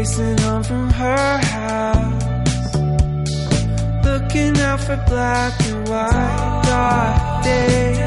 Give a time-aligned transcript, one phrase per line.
[0.00, 2.74] Racing home from her house.
[4.02, 6.62] Looking out for black and white.
[6.64, 7.98] Dark days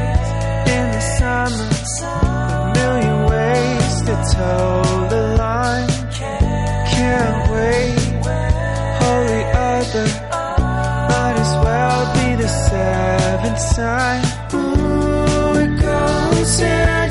[0.74, 1.68] in the summer.
[2.02, 5.88] A million ways to toe the line.
[6.90, 7.94] Can't wait.
[9.00, 10.08] Holy other.
[11.10, 14.22] Might as well be the seventh sign.
[14.52, 17.03] Ooh, it goes in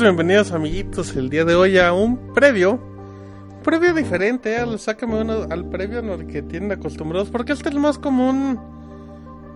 [0.00, 2.78] bienvenidos amiguitos el día de hoy a un previo,
[3.64, 7.80] previo diferente al, sácame uno, al previo el que tienen acostumbrados, porque este es el
[7.80, 8.60] más común,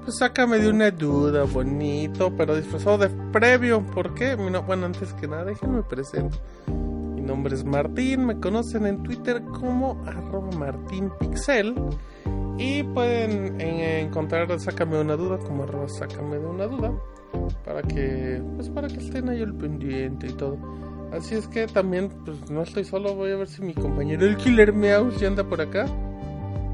[0.02, 4.34] pues sácame de una duda, bonito, pero disfrazado de previo, ¿por qué?
[4.34, 6.38] Bueno, antes que nada, déjenme presente.
[6.68, 11.74] Mi nombre es Martín, me conocen en Twitter como arroba martinpixel
[12.60, 16.92] y pueden encontrar Sácame una duda como arroba sácame de una duda
[17.64, 20.58] para que pues para que estén ahí al pendiente y todo.
[21.12, 24.36] Así es que también pues no estoy solo, voy a ver si mi compañero el
[24.36, 25.86] Killer Meow ya anda por acá.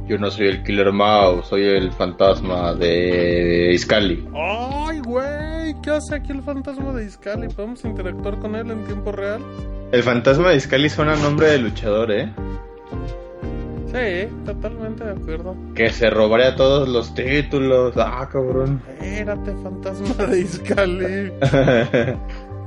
[0.08, 4.28] Yo no soy el Killer Mouse, soy el fantasma de Iscali.
[4.34, 7.48] Ay, güey, ¿qué hace aquí el fantasma de Iscali?
[7.48, 9.42] ¿Podemos interactuar con él en tiempo real?
[9.90, 12.32] El fantasma de Iscali suena a nombre de luchador, ¿eh?
[13.96, 15.56] Sí, totalmente de acuerdo.
[15.74, 17.94] Que se robaría todos los títulos.
[17.96, 18.82] Ah, cabrón.
[19.00, 21.32] Espérate, fantasma de Iscali.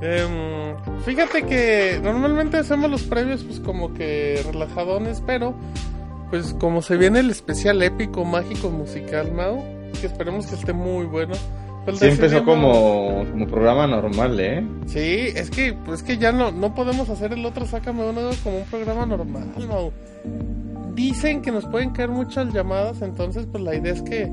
[0.02, 5.54] Em, fíjate que normalmente hacemos los previos pues como que relajadones, pero
[6.30, 9.62] pues como se viene el especial épico, mágico, musical, Mau,
[10.00, 11.34] que esperemos que esté muy bueno.
[11.84, 14.66] pues Sí empezó como, como programa normal, ¿eh?
[14.86, 18.60] Sí, es que, pues que ya no, no podemos hacer el otro Sácame uno como
[18.60, 19.92] un programa normal, Mau.
[21.00, 24.30] Dicen que nos pueden caer muchas llamadas, entonces pues la idea es que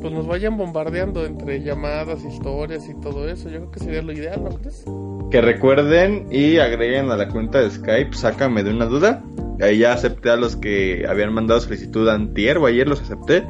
[0.00, 3.48] pues nos vayan bombardeando entre llamadas, historias y todo eso.
[3.48, 5.30] Yo creo que sería lo ideal, ¿no?
[5.30, 9.22] Que recuerden y agreguen a la cuenta de Skype, sácame de una duda.
[9.60, 13.44] Ahí ya acepté a los que habían mandado solicitud antier o ayer los acepté.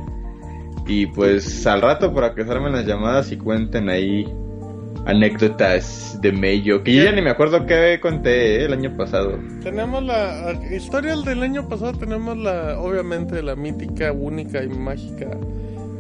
[0.87, 4.26] Y pues al rato para que se armen las llamadas y cuenten ahí
[5.06, 6.82] anécdotas de Mello.
[6.82, 8.64] Que yo ya ni me acuerdo qué conté ¿eh?
[8.66, 9.38] el año pasado.
[9.62, 15.28] Tenemos la historia del año pasado, tenemos la, obviamente, la mítica, única y mágica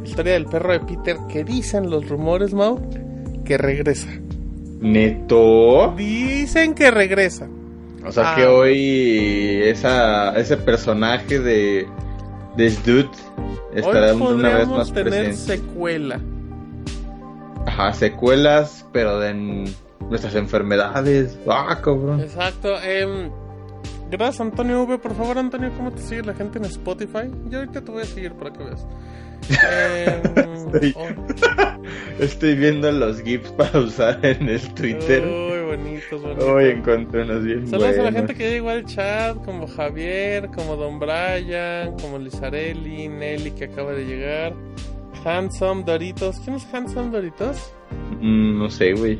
[0.04, 2.80] historia del perro de Peter que dicen los rumores, Mau,
[3.44, 4.08] que regresa.
[4.80, 5.94] Neto.
[5.96, 7.48] Dicen que regresa.
[8.04, 8.36] O sea Ah.
[8.36, 11.86] que hoy esa, ese personaje de,
[12.56, 13.08] de Sdude
[13.74, 15.36] estará Hoy una vez más tener presente.
[15.36, 16.20] secuela.
[17.72, 19.32] Ajá, secuelas, pero de
[20.08, 21.38] nuestras enfermedades.
[21.48, 22.20] Ah, cabrón.
[22.20, 22.74] Exacto.
[22.82, 23.30] em,
[24.10, 24.98] gracias, Antonio V.
[24.98, 27.30] Por favor, Antonio, ¿cómo te sigue la gente en Spotify?
[27.48, 28.86] Yo ahorita te voy a seguir para que veas.
[29.50, 35.24] Em, Estoy- oh, Estoy viendo los GIFs para usar en el Twitter.
[35.24, 36.44] Uy, bonitos, bonitos.
[36.44, 40.76] Hoy encontré unos bien Saludos a la gente que llegó al chat, como Javier, como
[40.76, 44.52] Don Brian, como Lizarelli, Nelly que acaba de llegar,
[45.24, 46.40] Handsome Doritos.
[46.44, 47.72] ¿Quién es Handsome Doritos?
[48.20, 49.18] Mm, no sé, güey.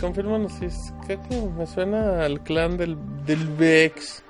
[0.00, 0.92] Confírmanos si es.
[1.06, 2.96] Creo que me suena al clan del,
[3.26, 4.22] del Vex.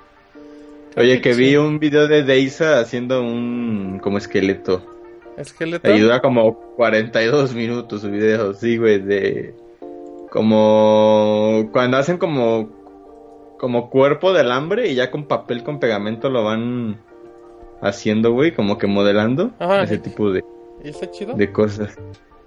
[0.93, 4.83] Creo Oye, que vi un video de Deisa haciendo un como esqueleto.
[5.37, 5.95] Esqueleto.
[5.95, 9.55] Y dura como 42 minutos su video, sí, güey, de...
[10.29, 11.69] Como...
[11.71, 12.77] Cuando hacen como...
[13.57, 16.97] Como cuerpo de alambre y ya con papel con pegamento lo van
[17.81, 19.51] haciendo, güey, como que modelando.
[19.59, 19.83] Ajá.
[19.83, 20.43] Ese tipo de,
[20.83, 21.33] ¿Y está chido?
[21.35, 21.95] de cosas.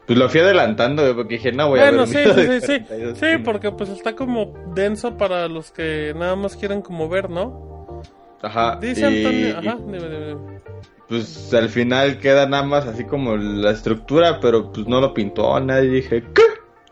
[0.07, 2.35] Pues lo fui adelantando, güey, porque dije, no, voy a bueno, ver sí, un video
[2.35, 2.81] sí, sí, sí.
[2.81, 3.45] 42 Sí, minutos.
[3.45, 8.03] porque pues está como denso para los que nada más quieren como ver, ¿no?
[8.43, 8.77] Ajá.
[8.81, 9.59] Dice y- Antonio.
[9.59, 10.61] Ajá, dime, dime, dime.
[11.09, 15.59] Pues al final queda nada más así como la estructura, pero pues no lo pintó
[15.61, 15.89] nadie.
[15.91, 16.43] Dije, ¿qué?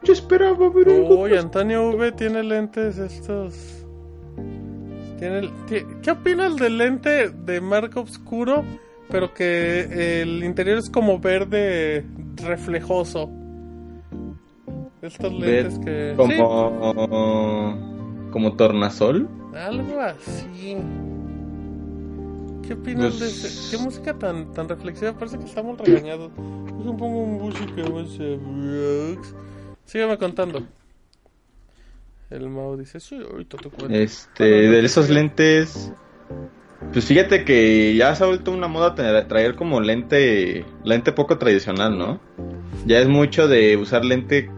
[0.03, 3.85] Yo esperaba ver Uy, Antonio V tiene lentes estos.
[5.21, 5.53] Tiene el-
[6.03, 8.65] ¿Qué opinas del lente de marco oscuro,
[9.11, 12.05] pero que el interior es como verde
[12.37, 13.31] reflejoso?
[15.03, 16.15] Estos lentes que.
[16.17, 17.89] como
[18.33, 20.77] como tornasol Sí, algo así.
[22.67, 23.77] ¿Qué opinas de Pues- ese?
[23.77, 25.13] ¿Qué música tan, tan reflexiva?
[25.13, 26.31] Parece que estamos regañados.
[26.39, 28.19] Un pongo música más.
[29.85, 30.63] Sígueme contando.
[32.31, 33.95] El Mao dice, sí, ahorita te cuento.
[33.95, 35.93] este de esos lentes
[36.93, 41.37] pues fíjate que ya se ha vuelto una moda tener, traer como lente lente poco
[41.39, 42.21] tradicional no
[42.87, 44.49] ya es mucho de usar lente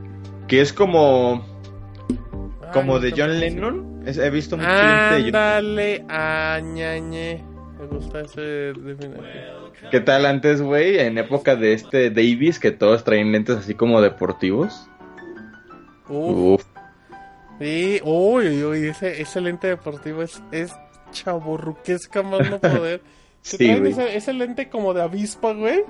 [0.49, 1.45] que es como
[2.73, 3.41] como Ay, de John.
[3.41, 7.45] Lennon Es- he visto mucho lente de Ándale, añañe.
[7.79, 8.73] Me gusta ese.
[9.91, 10.99] ¿Qué tal antes, güey?
[10.99, 14.89] En época de este Davis, que todos traen lentes así como deportivos.
[16.09, 16.65] Uf, Uf.
[17.59, 20.75] Sí, uy, uy, uy, ese, ese lente deportivo es, es
[21.11, 23.03] chaborruquesca más no poder.
[23.45, 25.83] Sí, ese, ese lente como de avispa, güey.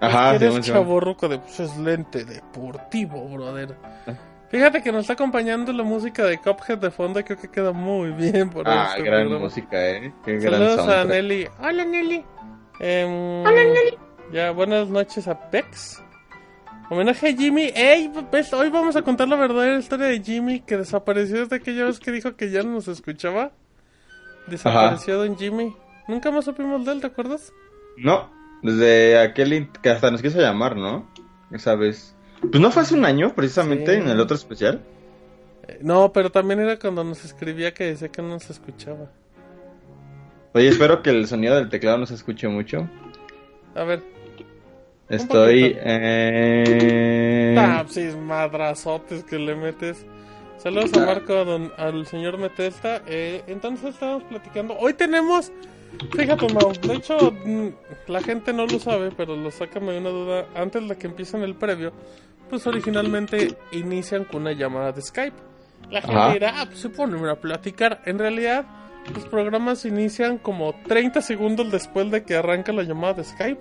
[0.00, 3.76] Ajá, eres chaborruco de, pues es lente deportivo, brother.
[4.48, 8.10] Fíjate que nos está acompañando la música de Cuphead de fondo, creo que queda muy
[8.10, 9.44] bien por Ah, este gran programa.
[9.44, 10.12] música, eh.
[10.24, 11.04] Qué gran Saludos a.
[11.04, 11.46] Nelly.
[11.60, 12.24] Hola Nelly.
[12.80, 13.98] Hola Nelly.
[14.32, 16.02] Ya, buenas noches a Pex.
[16.90, 17.70] Homenaje a Jimmy.
[17.74, 18.10] ¡Ey!
[18.52, 22.10] Hoy vamos a contar la verdadera historia de Jimmy que desapareció desde aquella vez que
[22.10, 23.52] dijo que ya no nos escuchaba.
[24.48, 25.74] Desapareció Don Jimmy.
[26.08, 27.52] Nunca más supimos de él, ¿te acuerdas?
[27.96, 28.28] No,
[28.62, 31.08] desde aquel que hasta nos quiso llamar, ¿no?
[31.52, 32.16] Esa vez.
[32.40, 34.00] Pues no fue hace un año, precisamente, Sí.
[34.02, 34.80] en el otro especial.
[35.68, 39.10] Eh, No, pero también era cuando nos escribía que decía que no nos escuchaba.
[40.54, 42.88] Oye, espero que el sonido del teclado no se escuche mucho.
[43.76, 44.02] A ver.
[45.10, 45.76] Estoy.
[45.82, 47.52] Eh...
[47.54, 50.06] Tapsis madrazotes que le metes.
[50.58, 53.02] Saludos a Marco, a don- al señor Metesta.
[53.06, 54.76] Eh, entonces estábamos platicando.
[54.78, 55.50] Hoy tenemos.
[56.16, 56.72] Fíjate, Mau.
[56.72, 57.68] De hecho, mm,
[58.08, 60.46] la gente no lo sabe, pero lo sácame de una duda.
[60.54, 61.92] Antes de que empiecen el previo,
[62.48, 65.36] pues originalmente inician con una llamada de Skype.
[65.90, 66.32] La gente Ajá.
[66.34, 68.02] dirá, ah, pues se ponen a platicar.
[68.04, 68.66] En realidad,
[69.14, 73.60] los programas inician como 30 segundos después de que arranca la llamada de Skype.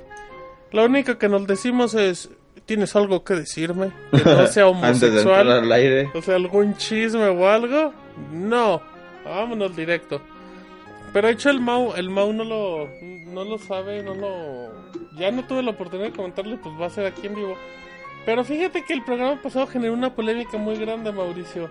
[0.71, 2.29] Lo único que nos decimos es,
[2.65, 3.91] ¿tienes algo que decirme?
[4.11, 5.51] Que no sea Antes de homosexual.
[5.51, 6.09] al aire.
[6.13, 7.93] o sea, algún chisme o algo.
[8.31, 8.81] No,
[9.25, 10.21] vámonos directo.
[11.11, 14.69] Pero de hecho el Mau, el Mau no lo, no lo sabe, no lo...
[15.17, 17.55] Ya no tuve la oportunidad de comentarle, pues va a ser aquí en vivo.
[18.25, 21.69] Pero fíjate que el programa pasado generó una polémica muy grande, Mauricio.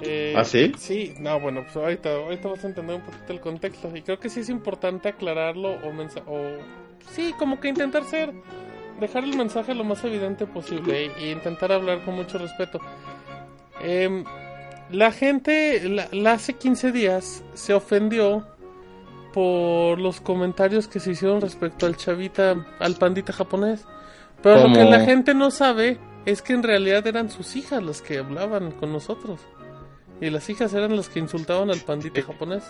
[0.00, 0.72] Eh, ¿Ah, sí?
[0.76, 3.90] Sí, no, bueno, pues ahorita, ahorita vas a entender un poquito el contexto.
[3.94, 5.88] Y creo que sí es importante aclararlo o,
[6.26, 6.40] o
[7.10, 8.32] sí, como que intentar ser,
[9.00, 12.80] dejar el mensaje lo más evidente posible y, y intentar hablar con mucho respeto.
[13.80, 14.24] Em,
[14.90, 18.46] la gente, la, la hace 15 días, se ofendió
[19.32, 23.84] por los comentarios que se hicieron respecto al chavita, al pandita japonés.
[24.42, 28.02] Pero lo que la gente no sabe es que en realidad eran sus hijas las
[28.02, 29.40] que hablaban con nosotros.
[30.20, 32.64] Y las hijas eran las que insultaban al pandita japonés.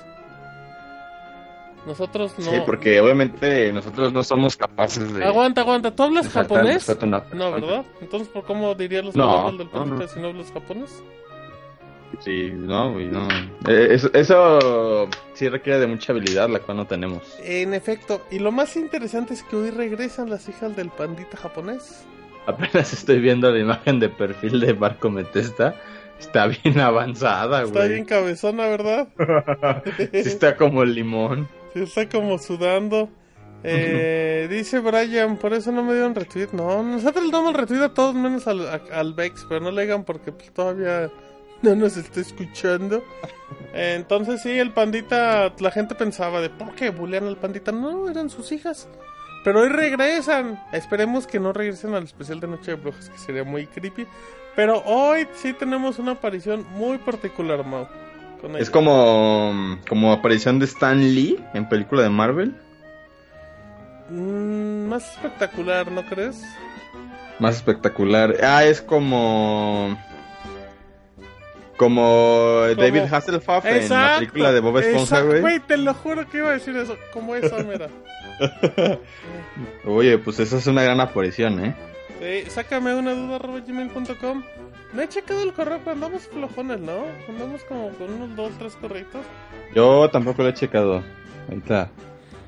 [1.88, 2.44] Nosotros no.
[2.50, 5.24] Sí, porque obviamente nosotros no somos capaces de.
[5.24, 5.90] Aguanta, aguanta.
[5.90, 6.86] ¿Tú hablas el japonés?
[7.32, 7.50] No.
[7.52, 7.84] ¿verdad?
[8.00, 10.06] Entonces, ¿por cómo dirías los No, del no, no.
[10.06, 11.02] si no hablas japonés?
[12.20, 13.26] Sí, no, güey, no.
[13.66, 17.22] Eh, eso, eso sí requiere de mucha habilidad, la cual no tenemos.
[17.42, 22.04] En efecto, y lo más interesante es que hoy regresan las hijas del pandita japonés.
[22.46, 25.74] Apenas estoy viendo la imagen de perfil de Marco Metesta.
[26.18, 27.88] Está bien avanzada, Está güey.
[27.90, 29.08] bien cabezona, ¿verdad?
[29.96, 31.46] Sí está como limón.
[31.74, 33.08] Sí, está como sudando.
[33.64, 36.48] Eh, dice Brian, por eso no me dieron retweet.
[36.52, 39.82] No, nosotros le damos retweet a todos menos al, a- al Vex, pero no le
[39.82, 41.10] digan porque pues, todavía
[41.62, 43.02] no nos está escuchando.
[43.74, 47.72] Eh, entonces sí, el pandita, la gente pensaba de por qué bulean al pandita.
[47.72, 48.88] No, eran sus hijas.
[49.44, 50.62] Pero hoy regresan.
[50.72, 54.06] Esperemos que no regresen al especial de Noche de Brujas, que sería muy creepy.
[54.56, 57.86] Pero hoy sí tenemos una aparición muy particular, Mau.
[58.58, 62.54] Es como, como aparición de Stan Lee en película de Marvel.
[64.10, 66.42] Mm, más espectacular, ¿no crees?
[67.38, 68.36] Más espectacular.
[68.42, 69.98] Ah, es como.
[71.76, 75.22] Como David Hasselhoff en la película de Bob Esponja.
[75.22, 76.96] Güey, te lo juro que iba a decir eso.
[77.12, 77.88] Como esa, mira.
[79.84, 81.76] Oye, pues esa es una gran aparición, ¿eh?
[82.20, 84.42] Sí, sácame una duda arroba gmail.com.
[84.92, 87.04] No he checado el correo, pero andamos flojones, ¿no?
[87.28, 89.20] Andamos como con unos dos, tres correctos.
[89.74, 91.02] Yo tampoco lo he checado.
[91.48, 91.90] Ahorita,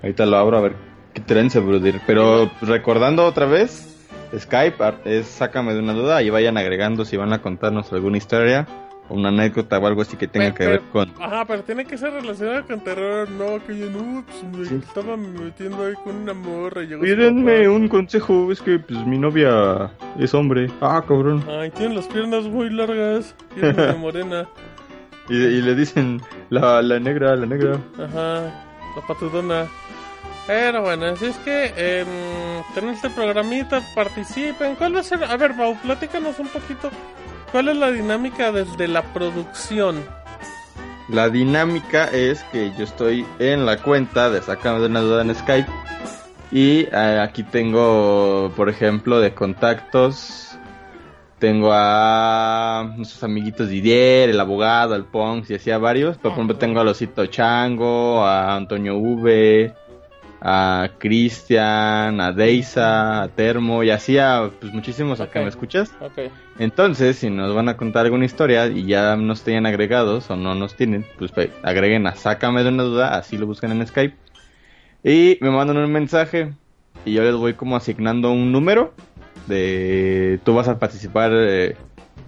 [0.03, 0.77] ahorita lo abro a ver
[1.15, 2.01] qué trence, brother.
[2.07, 7.33] Pero recordando otra vez, Skype es sácame de una duda y vayan agregando si van
[7.33, 8.67] a contarnos alguna historia
[9.11, 11.23] una anécdota o algo así que tenga que ver pero- con...
[11.23, 13.29] Ajá, pero tiene que ser relacionado con terror.
[13.31, 14.75] No, que yo no, pues me Sí.
[14.87, 16.83] estaba metiendo ahí con una morra.
[16.83, 20.69] y un consejo, es que pues mi novia es hombre.
[20.81, 21.45] Ah, cabrón.
[21.49, 23.35] Ay, tiene las piernas muy largas.
[23.57, 24.49] Y es medio morena.
[25.29, 27.79] Y, y le dicen la, la negra, la negra.
[27.99, 28.43] Ajá,
[28.97, 29.67] la patudona.
[30.47, 32.05] Pero bueno, así es que eh,
[32.93, 34.75] este programita, participen.
[34.75, 35.23] ¿Cuál va a ser?
[35.23, 36.91] A ver, Mau, platícanos un poquito.
[37.53, 40.05] ¿Cuál es la dinámica desde la producción?
[41.09, 45.35] La dinámica es que yo estoy en la cuenta de Sácame de una duda en
[45.35, 45.69] Skype.
[46.53, 50.57] Y eh, aquí tengo, por ejemplo, de contactos.
[51.41, 56.19] Tengo a nuestros amiguitos Didier, el abogado, al Ponks y así a varios.
[56.19, 59.75] Por ejemplo, tengo a Losito Chango, a Antonio V,
[60.41, 65.41] a Cristian, a Deisa, a Termo y así a pues, muchísimos acá.
[65.41, 65.93] ¿Me escuchas?
[66.01, 66.31] Ok.
[66.59, 70.55] Entonces, si nos van a contar alguna historia y ya nos tienen agregados o no
[70.55, 71.33] nos tienen, pues
[71.63, 74.17] agreguen a Sácame de una duda, así lo buscan en Skype.
[75.05, 76.53] Y me mandan un mensaje
[77.05, 78.95] y yo les voy como asignando un número
[79.47, 80.41] de...
[80.45, 81.77] Tú vas a participar eh,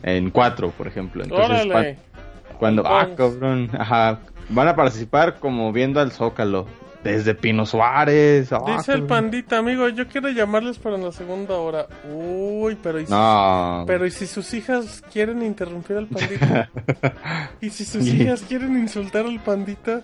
[0.02, 1.22] en cuatro, por ejemplo.
[1.22, 1.96] Entonces, Órale.
[1.96, 2.86] cua- cuando...
[2.86, 3.70] Ah, cabrón.
[3.78, 4.20] Ajá.
[4.48, 6.66] Van a participar como viendo al Zócalo.
[7.02, 8.52] Desde Pino Suárez.
[8.52, 9.06] ah, Dice el cabrón.
[9.08, 11.86] pandita, amigo, yo quiero llamarles para la segunda hora.
[12.14, 13.84] Uy, pero ¿y si, No.
[13.86, 16.70] pero ¿y si sus hijas quieren interrumpir al pandita?
[17.60, 20.02] ¿Y si sus hijas quieren insultar al pandita?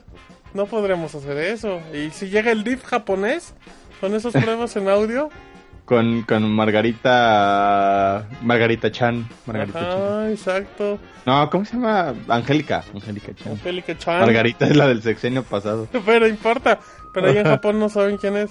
[0.54, 1.78] No podremos hacer eso.
[1.94, 3.54] ¿Y si llega el DIF japonés
[4.00, 5.28] con esas pruebas en audio?
[5.88, 8.28] Con, con Margarita...
[8.42, 9.26] Margarita Chan.
[9.46, 10.30] Margarita Chan.
[10.30, 10.98] Exacto.
[11.24, 12.14] No, ¿cómo se llama?
[12.28, 12.84] Angélica.
[12.94, 13.52] Angélica Chan.
[13.52, 14.20] Angélica Chan.
[14.20, 15.88] Margarita es la del sexenio pasado.
[16.04, 16.78] Pero importa.
[17.14, 18.50] Pero allá en Japón no saben quién es.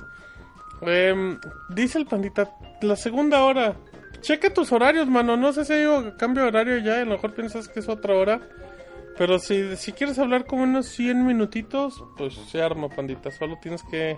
[0.81, 1.37] Em,
[1.69, 2.49] dice el pandita,
[2.81, 3.75] la segunda hora.
[4.21, 5.37] Checa tus horarios, mano.
[5.37, 5.85] No sé si hay
[6.17, 7.01] cambio de horario ya.
[7.01, 8.41] A lo mejor piensas que es otra hora.
[9.15, 13.29] Pero si, si quieres hablar como unos 100 minutitos, pues se arma, pandita.
[13.29, 14.17] Solo tienes que...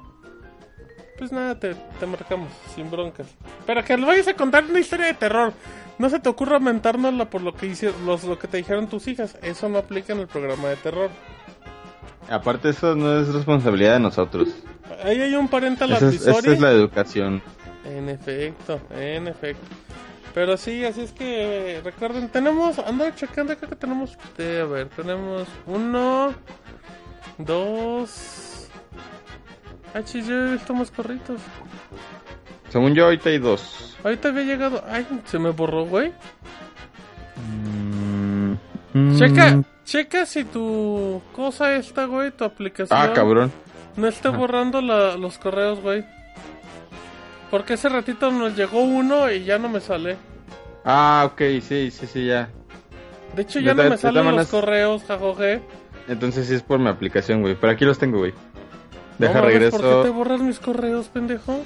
[1.19, 3.27] Pues nada, te, te marcamos, sin broncas.
[3.67, 5.51] Pero que le vayas a contar una historia de terror.
[5.97, 9.05] No se te ocurra mentárnosla por lo que, hicieron, los, lo que te dijeron tus
[9.09, 9.37] hijas.
[9.41, 11.09] Eso no aplica en el programa de terror.
[12.29, 14.47] Aparte, eso no es responsabilidad de nosotros.
[15.03, 17.41] Ahí hay un parental Esa es, esa es la educación.
[17.83, 19.67] En efecto, en efecto.
[20.33, 24.87] Pero sí, así es que recuerden, tenemos, ando checando, creo que tenemos, eh, a ver,
[24.89, 26.33] tenemos uno,
[27.39, 28.68] dos,
[29.93, 31.39] ah, chis, yo he visto más corritos.
[32.69, 33.97] Según yo, ahorita hay dos.
[34.03, 36.11] Ahorita había llegado, ay, se me borró, güey.
[38.93, 39.63] Mm, Checa, mm.
[39.85, 42.97] checa si tu cosa esta, güey, tu aplicación.
[42.99, 43.51] Ah, cabrón.
[43.95, 46.05] No está borrando la- los correos, güey.
[47.51, 50.17] Porque ese ratito nos llegó uno y ya no me sale.
[50.85, 52.49] Ah, ok, sí, sí, sí, ya.
[53.35, 55.61] De hecho, ya no me salen los correos, jajoje.
[56.07, 57.55] Entonces sí es por mi aplicación, güey.
[57.59, 58.33] Pero aquí los tengo, güey.
[59.19, 59.77] Deja No regreso.
[59.77, 61.61] ¿Por qué te borras mis correos, pendejo?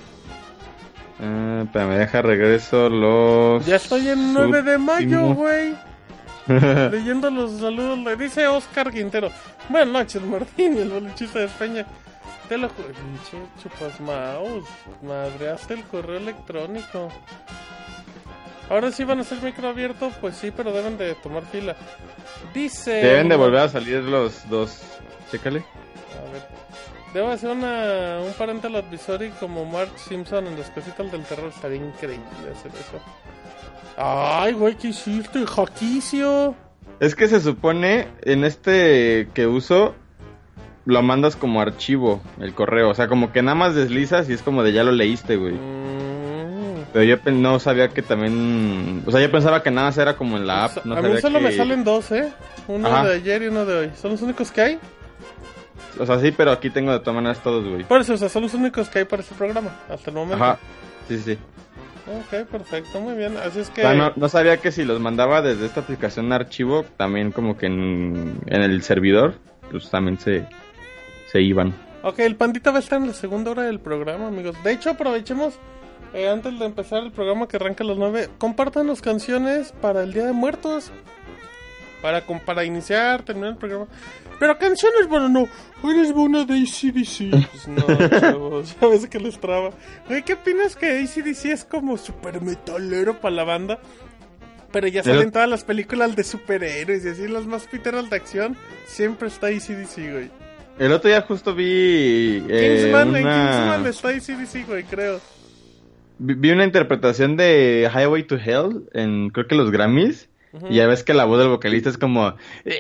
[1.22, 3.66] Ah, espérame, deja regreso los.
[3.66, 5.76] Ya estoy en 9 de mayo, güey.
[6.48, 9.30] Leyendo los saludos, le dice Oscar Quintero.
[9.70, 11.86] Buenas noches, Martín, el bolichista de España.
[12.50, 14.68] Te lo pinche chupas mouse.
[15.02, 17.10] Madreaste el correo electrónico.
[18.70, 21.76] Ahora sí van a ser micro abierto, pues sí, pero deben de tomar fila.
[22.54, 22.92] Dice.
[22.92, 24.82] Deben de volver a salir los dos.
[25.32, 25.60] Chécale.
[25.60, 26.42] A ver.
[27.14, 31.50] Debo hacer una, un parental advisory como Mark Simpson en los cositas del terror.
[31.54, 33.00] Estaría increíble hacer eso.
[33.98, 35.46] Ay, güey, ¿qué hiciste?
[35.46, 36.56] Jaquicio.
[37.00, 39.94] Es que se supone en este que uso
[40.86, 42.90] lo mandas como archivo, el correo.
[42.90, 45.54] O sea, como que nada más deslizas y es como de ya lo leíste, güey.
[45.54, 46.86] Mm.
[46.94, 49.04] Pero yo no sabía que también.
[49.06, 50.86] O sea, yo pensaba que nada más era como en la app.
[50.86, 52.32] No a mí solo que- me salen dos, ¿eh?
[52.68, 53.08] Uno Ajá.
[53.08, 53.92] de ayer y uno de hoy.
[54.00, 54.80] ¿Son los únicos que hay?
[56.00, 57.84] O sea, sí, pero aquí tengo de todas maneras todos, güey.
[57.84, 60.44] Por eso, o sea, son los únicos que hay para este programa, hasta el momento.
[60.44, 60.58] Ajá.
[61.08, 61.38] Sí, sí.
[62.06, 63.38] Ok, perfecto, muy bien.
[63.38, 63.82] Así es O que...
[63.82, 67.58] sea, no, no sabía que si los mandaba desde esta aplicación de archivo, también como
[67.58, 69.36] que en, en el servidor,
[69.72, 70.46] pues también se,
[71.32, 71.74] se iban.
[72.02, 74.62] Ok, el pandita va a estar en la segunda hora del programa, amigos.
[74.64, 75.54] De hecho, aprovechemos,
[76.14, 80.12] eh, antes de empezar el programa que arranca a las 9, compártanos canciones para el
[80.12, 80.92] Día de Muertos.
[82.02, 83.88] Para, com- para iniciar, terminar el programa.
[84.38, 85.48] Pero canciones, bueno, no.
[85.86, 87.30] Hoy les una de ACDC.
[87.52, 89.72] Pues no, chavos, ya ves que les traba.
[90.08, 93.80] Güey, ¿qué opinas que ACDC es como super metalero para la banda?
[94.72, 98.56] Pero ya salen todas las películas de superhéroes y así, las más piteras de acción.
[98.86, 100.32] Siempre está ACDC, güey.
[100.80, 103.52] El otro día justo vi eh, Kingsman, en una...
[103.52, 105.20] Kingsman está ACDC, güey, creo.
[106.18, 110.30] vi una interpretación de Highway to Hell en creo que los Grammys.
[110.70, 112.36] Y ya ves que la voz del vocalista es como...
[112.64, 112.72] Sí,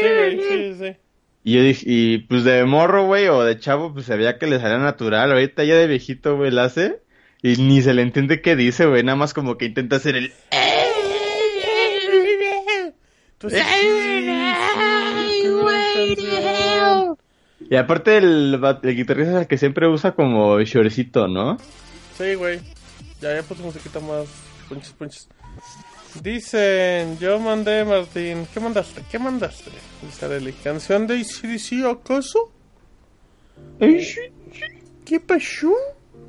[0.00, 0.96] güey, sí, sí.
[1.46, 4.46] Y yo dije, y pues de morro, güey, o de chavo, pues se veía que
[4.46, 5.30] le salía natural.
[5.30, 7.02] Ahorita ya de viejito, güey, la hace.
[7.42, 9.04] Y ni se le entiende qué dice, güey.
[9.04, 10.32] Nada más como que intenta hacer el...
[17.68, 21.58] Y aparte el, el guitarrista es el que siempre usa como shortcito, ¿no?
[22.16, 22.60] Sí, güey.
[23.20, 24.26] Ya, ya puse musiquita más.
[24.68, 25.28] Punches, punches.
[26.22, 28.46] Dicen, yo mandé, Martín.
[28.52, 29.02] ¿Qué mandaste?
[29.10, 29.70] ¿Qué mandaste?
[30.02, 30.52] Dice Arely.
[30.52, 32.50] ¿Canción de ACDC acaso?
[35.04, 35.72] ¿Qué pasó?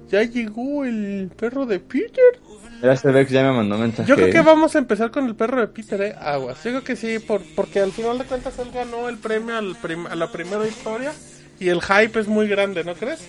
[0.10, 2.40] ¿Ya llegó el perro de Peter?
[2.82, 4.08] Era Vex ya me mandó mensaje.
[4.08, 6.16] Yo creo que vamos a empezar con el perro de Peter, ¿eh?
[6.20, 6.58] Aguas.
[6.64, 9.76] Yo creo que sí, por, porque al final de cuentas él ganó el premio al
[9.78, 11.14] prim- a la primera historia.
[11.60, 13.26] Y el hype es muy grande, ¿no crees?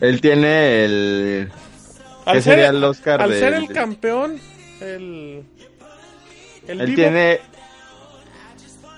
[0.00, 1.52] Él tiene el...
[2.24, 4.40] Al ¿Qué ser, sería el Oscar al ser el campeón,
[4.80, 5.44] el.
[6.66, 7.40] El Él Bebop, tiene...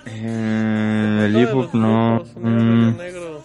[0.07, 2.24] Eh, el Bebop, no.
[2.37, 3.42] Mm, negro,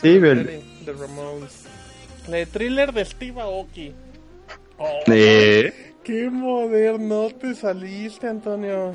[0.00, 1.64] Sí, Ramones.
[2.28, 3.92] La de thriller de Steve Aoki.
[4.78, 8.92] Oh, eh, ¡Qué moderno te saliste, Antonio!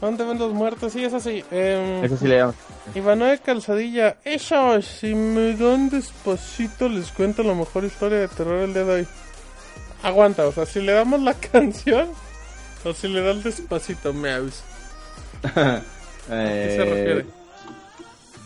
[0.00, 0.92] ¿Dónde ven los muertos?
[0.92, 1.44] Sí, es así.
[1.50, 2.54] Eh, Eso sí le llamo.
[2.94, 4.16] Ivanoe Calzadilla.
[4.24, 8.92] Eso, si me dan despacito, les cuento la mejor historia de terror el día de
[9.00, 9.06] hoy.
[10.02, 12.08] Aguanta, o sea, si le damos la canción
[12.84, 14.62] o si le das despacito, meows.
[15.44, 15.82] ¿A qué
[16.28, 17.26] se Eh, refiere?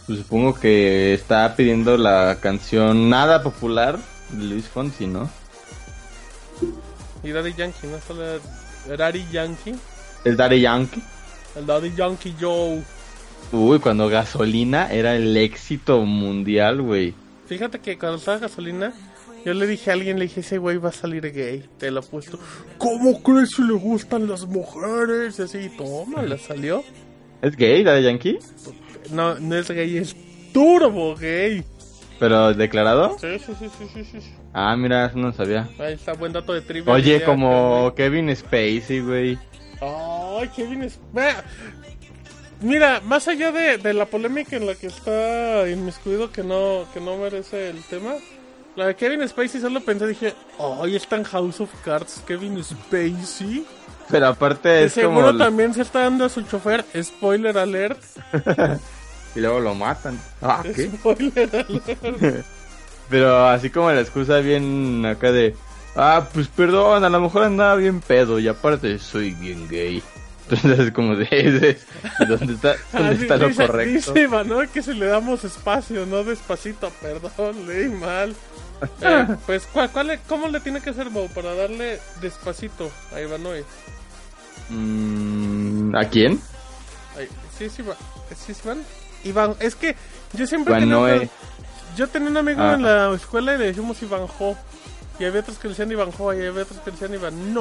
[0.06, 3.98] pues supongo que está pidiendo la canción Nada Popular
[4.30, 5.28] de Luis Fonsi, ¿no?
[7.22, 7.98] Y Daddy Yankee, ¿no?
[8.06, 8.38] Solo
[8.96, 9.74] Daddy Yankee.
[10.24, 11.02] El Daddy Yankee.
[11.56, 12.82] El Daddy Yankee Joe.
[13.52, 17.14] Uy, cuando Gasolina era el éxito mundial, güey.
[17.46, 18.92] Fíjate que cuando estaba gasolina,
[19.44, 21.64] yo le dije a alguien, le dije, ese güey va a salir gay.
[21.78, 22.38] Te lo he puesto.
[22.78, 25.38] ¿Cómo crees que le gustan las mujeres?
[25.38, 26.82] Y así, toma, le salió.
[27.42, 28.38] ¿Es gay, Daddy Yankee?
[29.10, 30.16] No, no es gay, es
[30.52, 31.64] turbo gay.
[32.18, 33.18] ¿Pero declarado?
[33.18, 34.32] Sí, sí, sí, sí, sí, sí.
[34.52, 35.68] Ah, mira, eso no sabía.
[35.78, 36.92] Ahí está, buen dato de trivia.
[36.92, 39.38] Oye, Ya, como Kevin Spacey, güey.
[39.80, 40.88] Ay, Kevin.
[41.12, 41.44] Vea,
[42.60, 47.00] Mira, más allá de, de la polémica en la que está inmiscuido, que no, que
[47.00, 48.14] no merece el tema,
[48.76, 52.62] La de Kevin Spacey solo pensé, dije, oh, ahí está en House of Cards, Kevin
[52.62, 53.64] Spacey.
[54.10, 55.38] Pero aparte De es seguro como...
[55.38, 58.02] también se está dando a su chofer, spoiler alert.
[59.36, 60.16] Y luego lo matan.
[60.40, 60.88] Ah, ¿qué?
[60.94, 62.46] Spoiler alert.
[63.10, 65.56] Pero así como la excusa bien acá de...
[65.96, 70.02] Ah, pues perdón, a lo mejor andaba bien pedo y aparte soy bien gay.
[70.48, 71.78] Entonces es como de...
[72.28, 74.12] ¿Dónde está, dónde está lo dice, correcto?
[74.12, 78.34] Dice Ivanoy que se le damos espacio, no despacito, perdón, leí mal.
[79.00, 83.20] Eh, pues, ¿cuál, cuál le- ¿cómo le tiene que hacer Bow para darle despacito a
[83.20, 83.64] Ivanoy?
[84.70, 86.40] Mm, ¿A quién?
[87.18, 87.28] Ay,
[87.58, 87.68] ¿Sí?
[87.70, 87.82] ¿Sí
[88.52, 88.82] es Iván?
[89.24, 89.94] Iván, es que
[90.32, 91.28] yo siempre Iván tenía
[91.96, 92.74] Yo tenía un amigo Ah.
[92.74, 94.56] en la escuela y le decíamos Ivanjo.
[95.18, 97.54] Y había otros que le decían Ivanjo y había otros que le decían Iván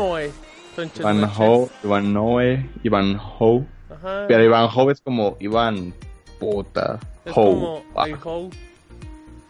[0.75, 1.03] Sánchez.
[1.37, 3.65] Ho, Iván Noe, Iván Ho.
[3.89, 4.25] Ajá.
[4.27, 5.93] Pero Iván Ho es como Iván
[6.39, 6.99] puta.
[7.25, 7.35] es Ho.
[7.35, 8.05] como Ah.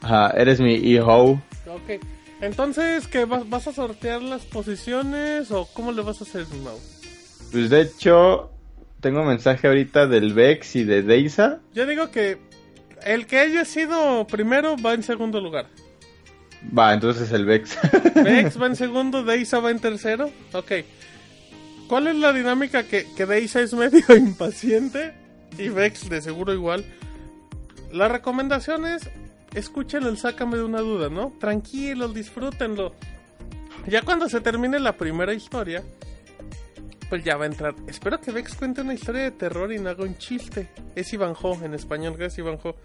[0.02, 1.32] Ajá, eres mi hijo.
[1.68, 2.04] Ok.
[2.42, 6.78] Entonces, ¿qué vas, vas a sortear las posiciones o cómo le vas a hacer, Mau?
[7.54, 8.52] Pues de hecho,
[9.00, 11.60] tengo mensaje ahorita del Vex y de Deisa.
[11.74, 12.38] Yo digo que
[13.06, 15.68] el que haya sido primero va en segundo lugar.
[16.78, 17.78] Va, entonces el Vex.
[18.16, 20.30] Vex va en segundo, Deisa va en tercero.
[20.54, 20.72] Ok.
[21.94, 22.82] ¿Cuál es la dinámica?
[22.82, 25.14] Que, que Deisa es medio impaciente
[25.60, 26.84] y Vex de seguro igual.
[27.92, 29.08] La recomendación es,
[29.54, 31.34] escuchen el Sácame de una duda, ¿no?
[31.40, 32.96] Tranquilos, disfrútenlo.
[33.86, 35.84] Ya cuando se termine la primera historia,
[37.10, 37.76] pues ya va a entrar.
[37.86, 40.72] Espero que Vex cuente una historia de terror y no haga un chiste.
[40.96, 42.76] Es Ivanjo en español, es Ivanjo.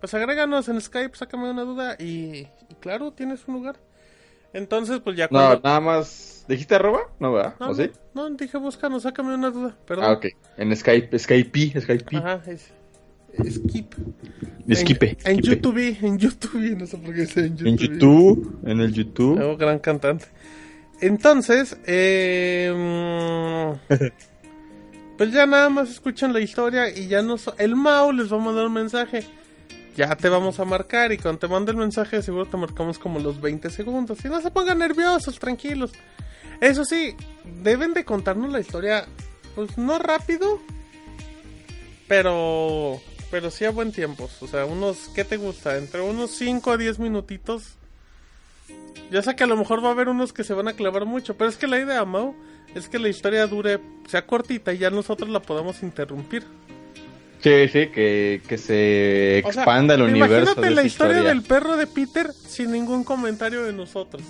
[0.00, 3.76] Pues agréganos en Skype, sácame de una duda y, y claro, tienes un lugar.
[4.52, 5.60] Entonces, pues ya No, cuando...
[5.64, 6.39] nada más.
[6.50, 7.02] ¿Dijiste arroba?
[7.20, 7.54] No, ¿verdad?
[7.60, 7.90] No, ¿O sí?
[8.12, 10.04] no, no, dije búscanos, sácame una duda, perdón.
[10.04, 10.26] Ah, ok.
[10.56, 12.16] En Skype, Skype, Skype.
[12.16, 12.72] Ajá, es...
[13.48, 13.94] Skip.
[14.66, 15.16] Esquipe.
[15.24, 15.40] En.
[15.40, 17.68] YouTube, en YouTube, no sé por qué dice en YouTube.
[17.68, 19.36] En YouTube, en el YouTube.
[19.36, 20.26] Nuevo gran cantante.
[21.00, 22.72] Entonces, eh,
[23.88, 23.94] mm,
[25.18, 27.48] pues ya nada más escuchan la historia y ya nos...
[27.58, 29.24] El Mao les va a mandar un mensaje.
[29.96, 33.20] Ya te vamos a marcar y cuando te mande el mensaje seguro te marcamos como
[33.20, 34.24] los 20 segundos.
[34.24, 35.92] Y no se pongan nerviosos, tranquilos.
[36.60, 37.14] Eso sí,
[37.62, 39.06] deben de contarnos la historia,
[39.54, 40.60] pues no rápido,
[42.08, 44.28] pero pero sí a buen tiempo.
[44.40, 45.76] O sea, unos, ¿qué te gusta?
[45.78, 47.74] Entre unos 5 a 10 minutitos.
[49.10, 51.04] Ya sé que a lo mejor va a haber unos que se van a clavar
[51.04, 52.34] mucho, pero es que la idea, Mau,
[52.74, 56.44] es que la historia dure, sea cortita y ya nosotros la podamos interrumpir.
[57.40, 61.22] Sí, sí, que, que se O sea, expanda el universo Imagínate de la historia.
[61.22, 64.22] del perro de Peter sin ningún comentario de nosotros.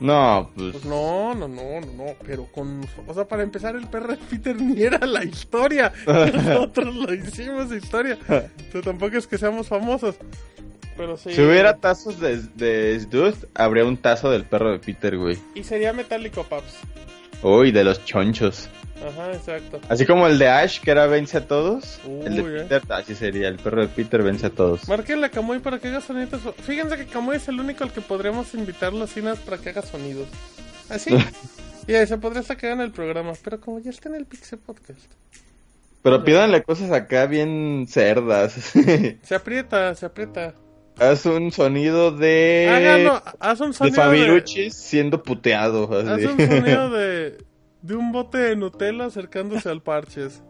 [0.00, 0.72] No, pues...
[0.72, 2.86] Pues no, no, no, no, no, pero con...
[3.06, 5.92] O sea, para empezar, el perro de Peter ni era la historia.
[6.06, 8.18] Nosotros lo hicimos historia.
[8.28, 10.16] O sea, tampoco es que seamos famosos.
[10.96, 11.32] Pero sí.
[11.32, 15.38] Si hubiera tazos de, de habría un tazo del perro de Peter, güey.
[15.54, 16.78] Y sería metálico, Paps.
[17.42, 18.68] Uy, de los chonchos.
[19.06, 19.80] Ajá, exacto.
[19.88, 22.00] Así como el de Ash, que era vence a todos.
[22.24, 22.66] el de Uy, eh.
[22.68, 23.48] Peter, así sería.
[23.48, 24.88] El perro de Peter vence a todos.
[24.88, 26.40] Márquenle a Camuy para que haga sonidos.
[26.62, 29.82] Fíjense que Camuy es el único al que podríamos invitar los cines para que haga
[29.82, 30.28] sonidos.
[30.88, 31.14] Así.
[31.86, 33.32] y ahí se podría que hagan el programa.
[33.42, 35.12] Pero como ya está en el Pixel Podcast.
[36.02, 38.52] Pero pídanle cosas acá bien cerdas.
[39.22, 40.54] Se aprieta, se aprieta.
[40.98, 42.70] Haz un sonido de...
[42.72, 44.18] Háganlo, haz un de sonido de...
[44.18, 45.90] Fabiruchis siendo puteado.
[45.92, 46.26] Haz así.
[46.26, 47.38] un sonido de...
[47.82, 50.42] De un bote de Nutella acercándose al parches.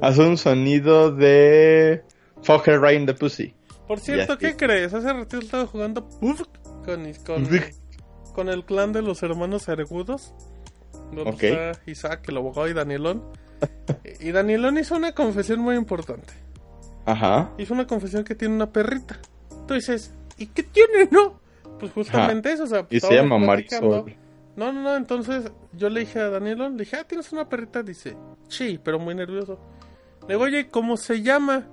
[0.00, 2.02] Haz un sonido de...
[2.42, 3.54] Fuck her right in the pussy.
[3.86, 4.94] Por cierto, ¿qué crees?
[4.94, 6.42] Hace ratito estaba jugando Puff
[6.84, 7.48] con, con,
[8.34, 10.34] con el clan de los hermanos Argudos.
[11.12, 11.42] Donde Ok.
[11.42, 13.22] está Isaac, el abogado, y Danielón.
[14.20, 16.32] y Danielón hizo una confesión muy importante.
[17.06, 17.50] Ajá.
[17.58, 19.18] Hizo una confesión que tiene una perrita.
[19.66, 21.40] Tú dices, ¿y qué tiene, no?
[21.78, 23.38] Pues justamente eso, o sea, Y se llama.
[23.38, 24.14] Marisol.
[24.56, 27.82] No, no, no, entonces yo le dije a Danielón, le dije, ah, ¿tienes una perrita?
[27.82, 28.16] Dice,
[28.48, 29.58] sí, pero muy nervioso.
[30.28, 31.66] Le digo, oye, ¿cómo se llama?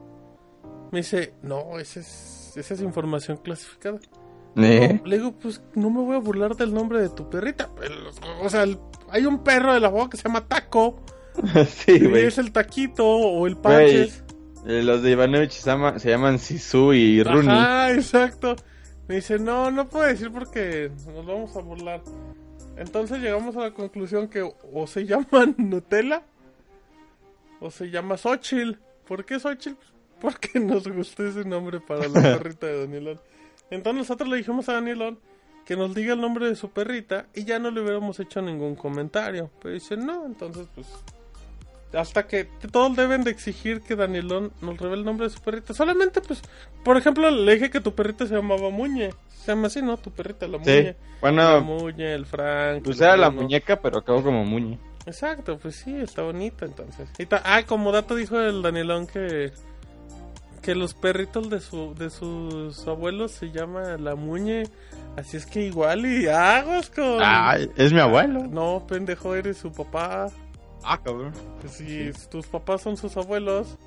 [0.92, 4.00] Me dice, no, esa es, esa es información clasificada.
[4.56, 5.00] ¿Eh?
[5.06, 7.70] Le digo, pues no me voy a burlar del nombre de tu perrita.
[8.42, 8.66] O sea,
[9.10, 11.00] hay un perro de la boca que se llama Taco.
[11.68, 12.26] sí, y güey.
[12.26, 14.24] es el Taquito o el Panches.
[14.66, 17.50] Eh, Los de Ivanovich se, llama- se llaman Sisu y Rooney.
[17.58, 18.56] Ajá, exacto.
[19.08, 22.02] Me dice, no, no puedo decir porque nos vamos a burlar.
[22.78, 24.42] Entonces llegamos a la conclusión que
[24.74, 26.24] o se llaman Nutella
[27.60, 28.74] o se llama Xochitl.
[29.08, 29.78] ¿Por qué Xochitl?
[30.20, 33.20] Porque nos gustó ese nombre para la perrita de Danielón.
[33.72, 35.20] Entonces nosotros le dijimos a Danielón
[35.66, 38.76] que nos diga el nombre de su perrita y ya no le hubiéramos hecho ningún
[38.76, 39.50] comentario.
[39.62, 40.88] Pero dice, no, entonces pues
[41.94, 45.74] hasta que todos deben de exigir que Danielón nos revele el nombre de su perrita.
[45.74, 46.42] Solamente, pues,
[46.84, 49.10] por ejemplo, le dije que tu perrita se llamaba Muñe.
[49.44, 49.98] Se llama así, ¿no?
[49.98, 50.70] Tu perrita, la Sí.
[50.72, 50.84] Muñe.
[50.84, 52.84] La Bueno, Muñe, el Frank.
[52.84, 54.78] pues el era la muñeca, pero acabó como muñe.
[55.06, 57.10] Exacto, pues sí, está bonita entonces.
[57.18, 59.52] Y ta- ah, como dato dijo el Danielón que
[60.62, 64.66] que los perritos de su de sus abuelos se llama la muñe,
[65.18, 68.44] así es que igual y aguas con Ay, es mi abuelo.
[68.48, 70.28] No, pendejo, eres su papá.
[70.84, 71.34] Ah, cabrón.
[71.62, 73.78] Pues si tus papás son sus abuelos,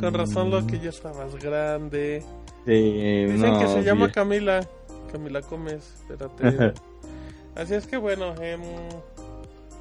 [0.00, 2.22] con razón lo que ya estabas grande.
[2.64, 4.10] Sí, Dicen no, que se llama.
[4.12, 4.66] Camila.
[5.10, 6.74] Camila Gómez, espérate.
[7.56, 8.60] Así es que bueno, em,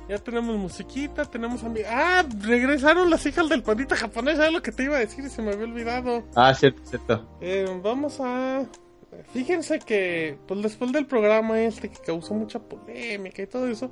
[0.10, 1.90] ya tenemos musiquita, tenemos amigos.
[1.94, 5.30] Ah, regresaron las hijas del pandita japonés, es lo que te iba a decir y
[5.30, 6.24] se me había olvidado.
[6.36, 7.28] Ah, cierto, cierto.
[7.42, 8.66] Em, vamos a...
[9.34, 13.90] Fíjense que, pues después del programa este que causó mucha polémica y todo eso,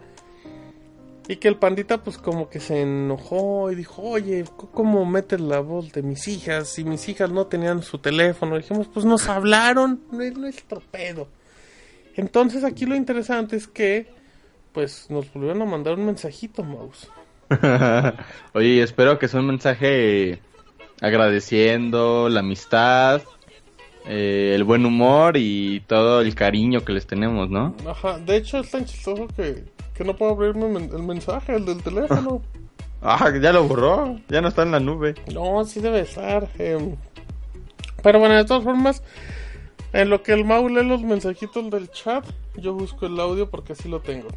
[1.27, 5.59] y que el pandita pues como que se enojó y dijo, oye, ¿cómo metes la
[5.59, 6.69] voz de mis hijas?
[6.69, 11.27] Si mis hijas no tenían su teléfono, dijimos, pues nos hablaron, no es nuestro pedo.
[12.15, 14.07] Entonces aquí lo interesante es que,
[14.71, 17.09] pues nos volvieron a mandar un mensajito, Mouse.
[18.53, 20.39] Oye, espero que sea un mensaje
[21.01, 23.21] agradeciendo la amistad,
[24.07, 27.75] eh, el buen humor y todo el cariño que les tenemos, ¿no?
[27.87, 29.63] Ajá, de hecho es tan chistoso que,
[29.95, 32.41] que no puedo abrirme men- el mensaje, el del teléfono.
[33.07, 35.13] Ah, ya lo borró, ya no está en la nube.
[35.31, 36.49] No, sí debe estar.
[36.57, 36.95] em.
[38.01, 39.03] Pero bueno, de todas formas,
[39.93, 43.73] en lo que el Mau lee los mensajitos del chat, yo busco el audio porque
[43.73, 44.29] así lo tengo.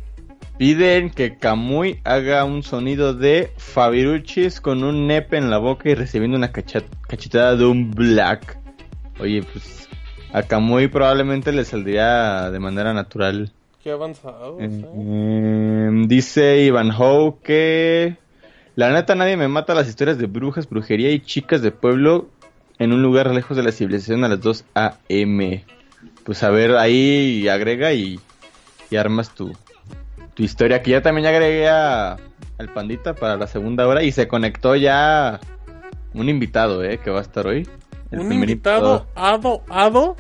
[0.59, 5.95] Piden que Kamui haga un sonido de Fabiruchis con un nepe en la boca y
[5.95, 8.59] recibiendo una cachetada de un black.
[9.19, 9.89] Oye, pues
[10.35, 13.51] a Kamui probablemente le saldría de manera natural.
[13.83, 14.59] Qué avanzado.
[14.61, 14.65] Eh,
[14.95, 18.17] em, dice Ivan Howe que
[18.75, 22.29] la neta nadie me mata las historias de brujas, brujería y chicas de pueblo
[22.79, 25.65] en un lugar lejos de la civilización a las 2 a.m.
[26.25, 28.21] Pues a ver, ahí agrega y,
[28.91, 29.53] y armas tu,
[30.35, 30.83] tu historia.
[30.83, 32.17] Que ya también agregué a-
[32.59, 35.39] al pandita para la segunda hora y se conectó ya
[36.15, 37.67] un invitado, eh, que va a estar hoy.
[38.11, 40.17] El Un primer invitado ado, ado.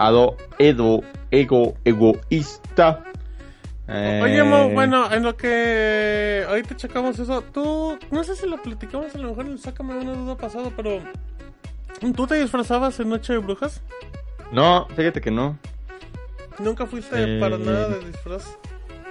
[0.00, 3.04] Ado, Edo, Ego, Egoísta.
[3.86, 8.62] Oye, Eh, Mau, bueno, en lo que ahorita checamos eso, tú, no sé si lo
[8.62, 11.00] platicamos, a lo mejor sácame una duda pasado, pero
[12.16, 13.82] ¿tú te disfrazabas en Noche de Brujas?
[14.52, 15.58] No, fíjate que no.
[16.60, 17.40] Nunca fuiste Eh.
[17.40, 18.56] para nada de disfraz.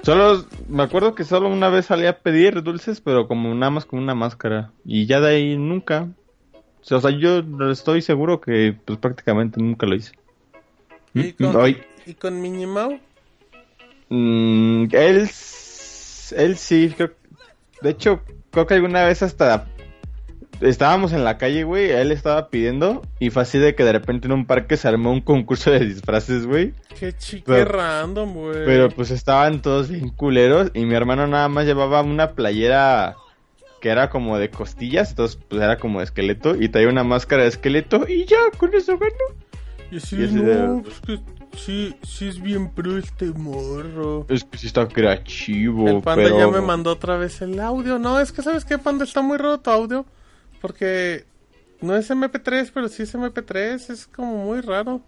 [0.01, 3.85] Solo, me acuerdo que solo una vez salí a pedir dulces, pero como nada más
[3.85, 4.71] con una máscara.
[4.85, 6.07] Y ya de ahí nunca.
[6.89, 10.13] O sea, yo estoy seguro que pues prácticamente nunca lo hice.
[11.13, 12.39] ¿Y Mm, con, hoy- ¿y con?
[14.09, 15.29] Mm, él,
[16.35, 17.11] él sí, creo-
[17.81, 19.65] de hecho, creo que alguna vez hasta
[20.61, 24.27] estábamos en la calle, güey, él estaba pidiendo y fue así de que de repente
[24.27, 26.73] en un parque se armó un concurso de disfraces, güey.
[26.99, 28.65] Qué chique random, güey.
[28.65, 33.15] Pero pues estaban todos bien culeros y mi hermano nada más llevaba una playera
[33.79, 37.43] que era como de costillas, entonces pues era como de esqueleto y traía una máscara
[37.43, 39.39] de esqueleto y ya, con eso ganó.
[39.91, 41.19] Y así, y no, de- pues que
[41.57, 44.25] sí, sí es bien pro este morro.
[44.29, 46.37] Es que sí está creativo, El panda pero...
[46.39, 47.97] ya me mandó otra vez el audio.
[47.99, 50.05] No, es que sabes qué, panda, está muy raro tu audio.
[50.61, 51.25] Porque
[51.81, 53.89] no es MP3, pero sí es MP3.
[53.91, 55.01] Es como muy raro.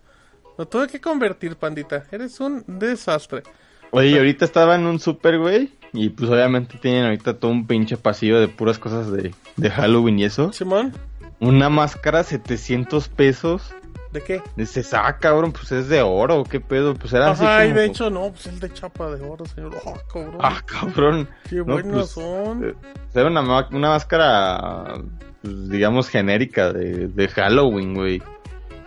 [0.57, 2.05] Lo tuve que convertir, pandita.
[2.11, 3.43] Eres un desastre.
[3.91, 5.71] Oye, y ahorita estaba en un super, güey.
[5.93, 10.19] Y pues obviamente tienen ahorita todo un pinche pasillo de puras cosas de, de Halloween
[10.19, 10.53] y eso.
[10.53, 10.93] Simón,
[11.41, 13.73] Una máscara, 700 pesos.
[14.11, 14.41] ¿De qué?
[14.55, 16.93] Dices, ah, cabrón, pues es de oro, ¿qué pedo?
[16.95, 19.45] Pues era así Ajá, y como- de hecho, no, pues el de chapa de oro,
[19.45, 19.75] señor.
[19.85, 20.37] Oh, cabrón.
[20.39, 21.29] Ah, cabrón.
[21.49, 22.63] qué no, buenos pues, son.
[22.69, 22.73] eh,
[23.13, 24.95] Era una, una máscara,
[25.41, 28.21] pues, digamos, genérica de, de Halloween, güey.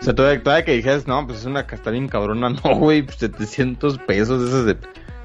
[0.01, 2.51] O sea, todavía, todavía que dijeras, no, pues es una está bien cabrona.
[2.65, 4.77] No, güey, pues 700 pesos esas de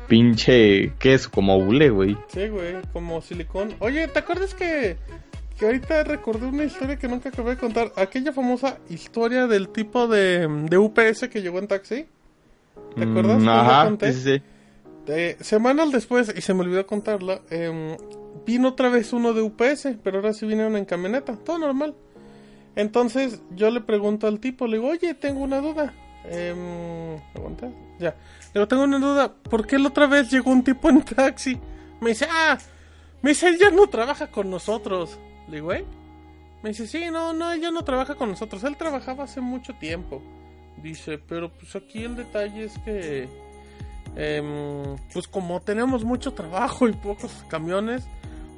[0.07, 1.27] pinche, ¿qué es?
[1.27, 2.17] Como hule, güey.
[2.29, 3.73] Sí, güey, como silicón.
[3.79, 4.97] Oye, ¿te acuerdas que,
[5.59, 7.91] que ahorita recordé una historia que nunca acabé de contar?
[7.97, 12.05] Aquella famosa historia del tipo de, de UPS que llegó en taxi.
[12.95, 13.41] ¿Te acuerdas?
[13.41, 14.13] Mm, Ajá, conté?
[14.13, 14.41] sí, sí.
[15.07, 17.97] Eh, semanas después, y se me olvidó contarla, em,
[18.45, 21.93] vino otra vez uno de UPS, pero ahora sí vinieron en camioneta, todo normal.
[22.75, 25.93] Entonces yo le pregunto al tipo, le digo, oye, tengo una duda.
[26.25, 27.69] Em, ¿aguanta?
[27.99, 28.11] Ya.
[28.11, 31.59] Le digo, tengo una duda, ¿por qué la otra vez llegó un tipo en taxi?
[31.99, 32.57] Me dice, ah,
[33.21, 35.19] me dice, él ya no trabaja con nosotros.
[35.49, 35.85] Le digo, ¿eh?
[36.63, 40.21] Me dice, sí, no, no, ella no trabaja con nosotros, él trabajaba hace mucho tiempo.
[40.81, 43.27] Dice, pero pues aquí el detalle es que...
[44.15, 48.07] Em, pues como tenemos mucho trabajo y pocos camiones,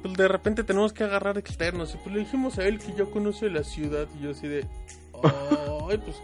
[0.02, 1.94] pues, de repente tenemos que agarrar externos.
[1.94, 4.08] Y pues le dijimos a él que yo conoce la ciudad.
[4.18, 4.66] Y yo así de,
[5.22, 6.16] ay, pues,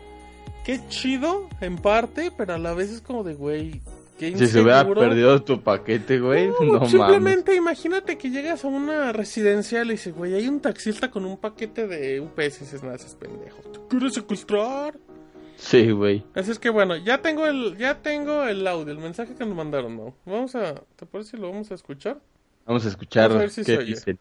[0.64, 3.80] qué chido en parte, pero a la vez es como de, güey,
[4.18, 6.90] Si se hubiera perdido tu paquete, güey, no, mames.
[6.90, 11.36] simplemente imagínate que llegas a una residencial y dices, güey, hay un taxista con un
[11.38, 13.62] paquete de UPS y dices, nada, es pendejo.
[13.62, 14.94] ¿Te quieres secuestrar?
[15.56, 16.24] Sí, güey.
[16.34, 19.56] Así es que bueno, ya tengo el, ya tengo el audio, el mensaje que nos
[19.56, 20.14] mandaron, ¿no?
[20.24, 22.18] Vamos a, ¿te parece si lo vamos a escuchar?
[22.64, 23.86] Vamos a escuchar Vamos a ver si qué se oye.
[23.86, 24.18] dicen.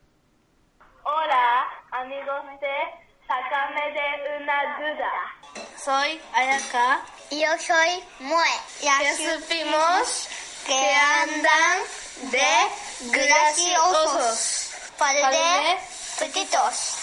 [1.03, 5.11] Hola, amigos de Sácame de una duda.
[5.77, 7.16] Soy Ayaka.
[7.31, 8.45] Yo soy Mue.
[8.81, 10.27] Ya supimos
[10.65, 11.79] que andan
[12.31, 12.47] de
[13.11, 14.69] graciosos.
[14.97, 15.77] Para de
[16.19, 16.95] petitos.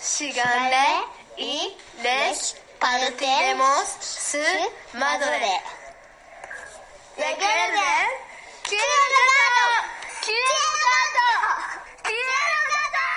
[0.00, 1.04] Síganme
[1.36, 4.38] y les partiremos su
[4.94, 5.60] madre.
[7.16, 8.08] Recuerden,
[8.62, 9.66] quiero gato,
[10.24, 11.28] quiero gato,
[12.02, 13.10] quiero gato.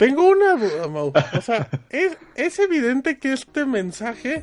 [0.00, 1.12] Tengo una duda, Mau.
[1.36, 4.42] O sea, es, es evidente que este mensaje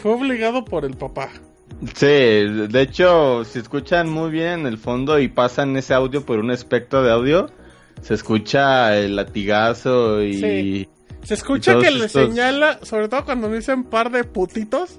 [0.00, 1.28] fue obligado por el papá.
[1.94, 6.38] Sí, de hecho, si escuchan muy bien en el fondo y pasan ese audio por
[6.38, 7.50] un espectro de audio,
[8.00, 10.40] se escucha el latigazo y...
[10.40, 10.88] Sí.
[11.24, 14.98] Se escucha que le estos- señala, sobre todo cuando dicen par de putitos.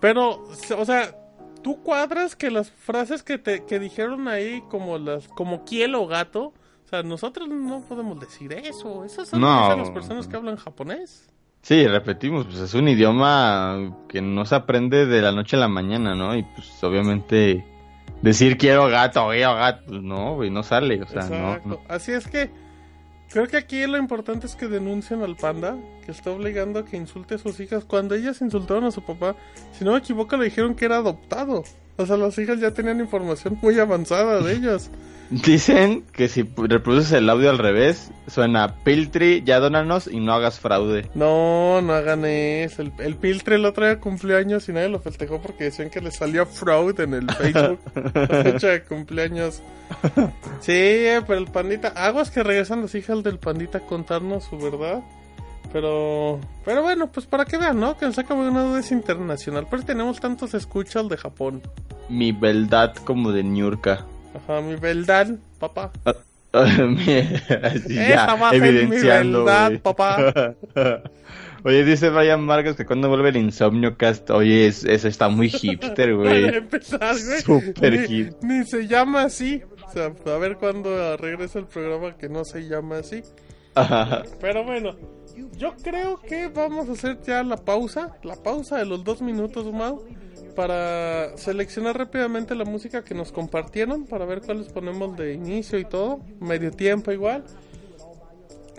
[0.00, 1.14] Pero, o sea,
[1.62, 6.06] tú cuadras que las frases que te que dijeron ahí como las como kiel o
[6.06, 6.54] gato,
[6.84, 9.04] o sea, nosotros no podemos decir eso.
[9.04, 9.76] Esas son No.
[9.76, 11.28] las personas que hablan japonés.
[11.62, 15.68] Sí, repetimos, pues es un idioma que no se aprende de la noche a la
[15.68, 16.36] mañana, ¿no?
[16.36, 17.64] Y pues obviamente
[18.20, 21.22] decir quiero gato, quiero gato, pues no, güey, no sale, o sea,
[21.64, 21.80] no.
[21.88, 22.50] Así es que
[23.30, 26.98] creo que aquí lo importante es que denuncien al panda, que está obligando a que
[26.98, 27.86] insulte a sus hijas.
[27.86, 29.34] Cuando ellas insultaron a su papá,
[29.72, 31.64] si no me equivoco, le dijeron que era adoptado.
[31.96, 34.90] O sea, las hijas ya tenían información muy avanzada de ellos.
[35.30, 40.60] Dicen que si reproduces el audio al revés, suena Piltri, ya dónanos y no hagas
[40.60, 41.08] fraude.
[41.14, 42.82] No, no hagan eso.
[42.82, 46.00] El, el Piltre el otro día cumplió años y nadie lo festejó porque decían que
[46.00, 47.80] le salió fraud en el Facebook.
[48.14, 49.62] la fecha de cumpleaños.
[50.60, 51.88] Sí, pero el pandita.
[51.88, 55.02] Aguas que regresan las hijas del pandita a contarnos su verdad.
[55.74, 57.98] Pero, pero bueno, pues para que vean, ¿no?
[57.98, 59.66] Que el Sácame de una duda es internacional.
[59.68, 61.60] Pero tenemos tantos escuchas de Japón.
[62.08, 64.06] Mi beldad como de Niurka.
[64.36, 65.90] Ajá, mi verdad, papá.
[66.54, 67.18] Mi-
[67.64, 69.78] Así Esa ya, va a ser mi evidenciando, beldad, güey.
[69.80, 70.54] papá.
[71.64, 75.48] Oye, dice Brian Vargas que cuando vuelve el Insomnio Cast, oye, es- eso está muy
[75.48, 76.44] hipster, güey.
[76.56, 77.40] empezar, güey.
[77.40, 78.32] Súper ni, hit.
[78.42, 79.62] ni se llama así.
[79.84, 83.22] O sea, a ver cuándo regresa el programa que no se llama así.
[84.40, 84.94] Pero bueno,
[85.56, 88.16] yo creo que vamos a hacer ya la pausa.
[88.22, 90.04] La pausa de los dos minutos, Mau.
[90.54, 94.06] Para seleccionar rápidamente la música que nos compartieron.
[94.06, 96.20] Para ver cuáles ponemos de inicio y todo.
[96.40, 97.44] Medio tiempo igual.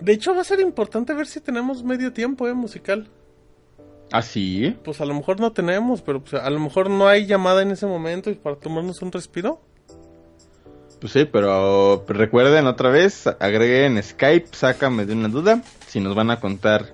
[0.00, 3.08] De hecho, va a ser importante ver si tenemos medio tiempo, eh, musical.
[4.12, 4.76] ¿Ah, sí?
[4.84, 7.70] Pues a lo mejor no tenemos, pero pues, a lo mejor no hay llamada en
[7.70, 9.60] ese momento y para tomarnos un respiro.
[11.00, 16.30] Pues sí, pero recuerden otra vez, agreguen Skype, sácame de una duda, si nos van
[16.30, 16.86] a contar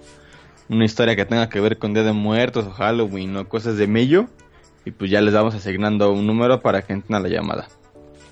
[0.69, 3.87] una historia que tenga que ver con Día de Muertos o Halloween o cosas de
[3.87, 4.27] mello,
[4.85, 7.69] y pues ya les vamos asignando un número para que entren a la llamada.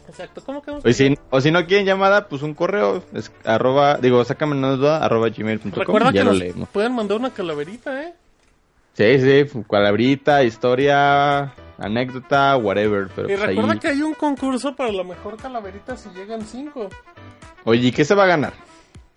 [0.08, 3.98] Exacto, ¿cómo que O si, o si no quieren llamada, pues un correo, es, arroba,
[3.98, 6.68] digo, sácame una duda, arroba gmail.com, Recuerda y ya que lo leemos.
[6.70, 8.14] pueden mandar una calaverita, ¿eh?
[8.94, 13.78] Sí, sí, calabrita, historia, anécdota, whatever, pero Y pues recuerda ahí...
[13.78, 16.88] que hay un concurso para la mejor calaverita si llegan cinco.
[17.64, 18.52] Oye, ¿y qué se va a ganar?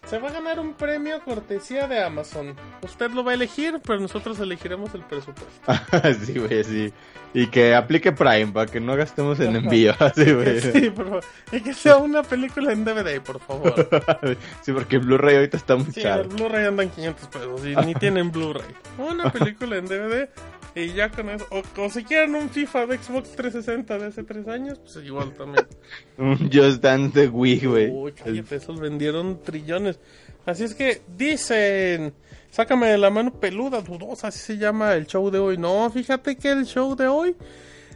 [0.06, 2.56] Se va a ganar un premio cortesía de Amazon.
[2.82, 5.74] Usted lo va a elegir, pero nosotros elegiremos el presupuesto.
[6.26, 6.94] sí, güey, sí.
[7.34, 9.94] Y que aplique Prime para que no gastemos en envío.
[10.16, 10.60] Sí, güey.
[10.62, 11.24] Sí, por favor.
[11.52, 13.74] Y que sea una película en DVD, por favor.
[14.62, 16.30] Sí, porque Blu-ray ahorita está muy Sí, el caro.
[16.30, 18.76] Blu-ray andan 500 pesos y ni tienen Blu-ray.
[18.98, 20.30] Una película en DVD
[20.76, 21.46] y ya con eso.
[21.52, 25.34] O, o si quieren un FIFA de Xbox 360 de hace 3 años, pues igual
[25.34, 25.66] también.
[26.18, 27.90] Un Just Dance de Wii, güey.
[27.90, 30.00] Uy, cállate, esos vendieron trillones.
[30.46, 32.14] Así es que dicen,
[32.50, 35.58] sácame de la mano peluda, dudosa, así se llama el show de hoy.
[35.58, 37.36] No, fíjate que el show de hoy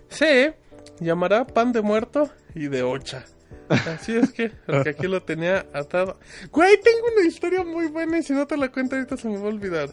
[0.09, 0.55] se
[0.99, 3.25] llamará pan de muerto y de ocha.
[3.69, 6.19] Así es que, porque aquí lo tenía atado.
[6.51, 9.37] Güey, tengo una historia muy buena y si no te la cuento ahorita se me
[9.37, 9.89] va a olvidar.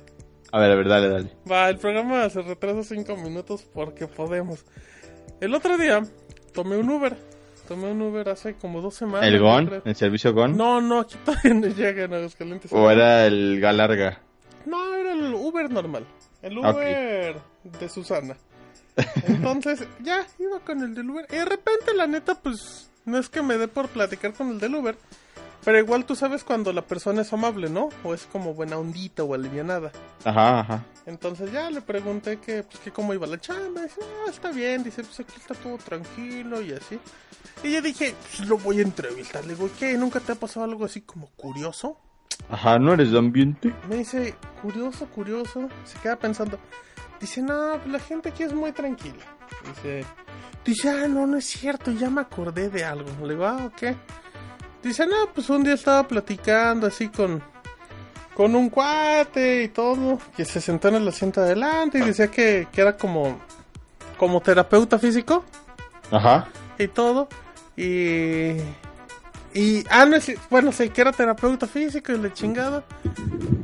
[0.55, 1.31] A ver, a ver, dale, dale.
[1.51, 4.65] Va, el programa se retrasa cinco minutos porque podemos.
[5.41, 6.05] El otro día
[6.53, 7.17] tomé un Uber.
[7.67, 9.27] Tomé un Uber hace como dos semanas.
[9.27, 9.67] ¿El GON?
[9.67, 9.83] creo.
[9.85, 10.57] ¿El servicio GON?
[10.57, 12.73] No, no, aquí todavía no llegan a Aguascalientes.
[12.73, 14.21] ¿O era el Galarga?
[14.65, 16.07] No, era el Uber normal.
[16.41, 16.57] El.
[16.57, 17.35] Uber
[17.65, 18.37] de Susana.
[19.27, 21.27] Entonces, ya, iba con el del Uber.
[21.31, 24.61] Y de repente, la neta, pues, no es que me dé por platicar con el
[24.61, 24.95] del Uber.
[25.65, 27.89] Pero igual tú sabes cuando la persona es amable, ¿no?
[28.03, 29.93] O es como buena ondita o alivianada.
[30.25, 30.85] Ajá, ajá.
[31.07, 33.83] Entonces ya le pregunté que, pues, que cómo iba la chamba.
[33.83, 34.85] Dice, ah, está bien.
[34.85, 36.99] Dice, pues aquí está todo tranquilo y así.
[37.63, 39.45] Y yo dije, pues lo voy a entrevistar.
[39.47, 39.97] Le digo, ¿qué?
[39.97, 41.97] ¿Nunca te ha pasado algo así como curioso?
[42.51, 43.75] Ajá, ¿no eres de ambiente?
[43.89, 45.69] Me dice, curioso, curioso.
[45.85, 46.59] Se queda pensando.
[47.21, 49.25] Dice, no, pues la gente aquí es muy tranquila.
[49.67, 50.05] Dice,
[50.63, 53.09] dice, ah, no, no es cierto, ya me acordé de algo.
[53.27, 53.97] Le digo, ah, ¿qué?
[54.85, 57.43] Dice, no, pues un día estaba platicando así con,
[58.35, 62.31] con un cuate y todo, que se sentó en el asiento de adelante y decía
[62.31, 63.41] que, que era como,
[64.19, 65.43] como terapeuta físico
[66.11, 66.49] Ajá.
[66.79, 67.29] y todo.
[67.79, 68.57] Y.
[69.55, 69.85] Y.
[69.89, 70.33] Ah, no es.
[70.51, 72.85] Bueno, sí, que era terapeuta físico y la chingada.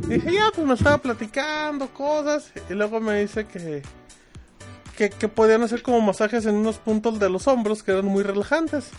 [0.09, 2.51] Dije, ya, pues me estaba platicando cosas.
[2.71, 3.83] Y luego me dice que.
[4.97, 8.23] Que, que podían hacer como masajes en unos puntos de los hombros que eran muy
[8.23, 8.91] relajantes.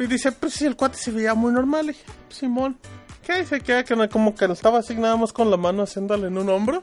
[0.00, 1.84] Y dice, pues si el cuate se veía muy normal.
[1.84, 2.78] Y dije, "Ah, pues, Simón.
[3.24, 3.60] ¿Qué dice?
[3.60, 6.82] Que, como que estaba así nada más con la mano haciéndole en un hombro.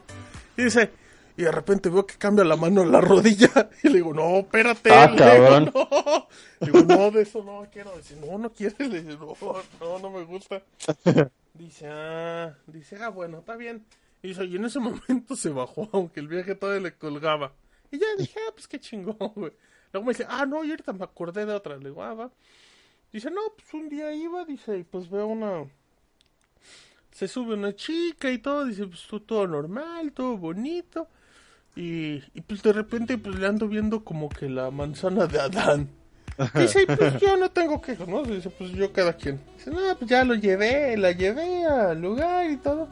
[0.56, 0.90] Y dice,
[1.36, 3.50] y de repente veo que cambia la mano en la rodilla.
[3.82, 4.90] Y le digo, no, espérate.
[4.92, 6.28] Ah, Le digo, no.
[6.60, 7.96] Le digo, no, de eso no quiero.
[7.96, 8.78] Dice, no, no quieres.
[8.88, 10.62] Le digo, no, no, no me gusta.
[11.54, 13.84] Dice, ah, dice, ah, bueno, está bien.
[14.22, 17.52] Y dice, y en ese momento se bajó, aunque el viaje todavía le colgaba.
[17.90, 19.52] Y ya dije, ah, pues qué chingón, güey.
[19.92, 21.76] Luego me dice, ah, no, y ahorita me acordé de otra.
[21.76, 22.30] Le digo, ah, va.
[23.12, 25.64] Dice, no, pues un día iba, dice, y pues veo una...
[27.10, 31.08] Se sube una chica y todo, dice, pues todo, normal, todo bonito.
[31.74, 35.88] Y, y pues de repente pues le ando viendo como que la manzana de Adán.
[36.54, 38.22] Dice, y pues yo no tengo quejas, ¿no?
[38.22, 39.40] Dice, pues yo cada quien.
[39.56, 42.88] Dice, no, pues ya lo llevé, la llevé al lugar y todo.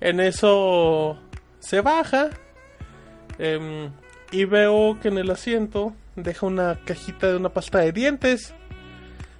[0.00, 1.18] En eso
[1.60, 2.30] se baja
[3.38, 3.90] em,
[4.32, 8.54] y veo que en el asiento deja una cajita de una pasta de dientes.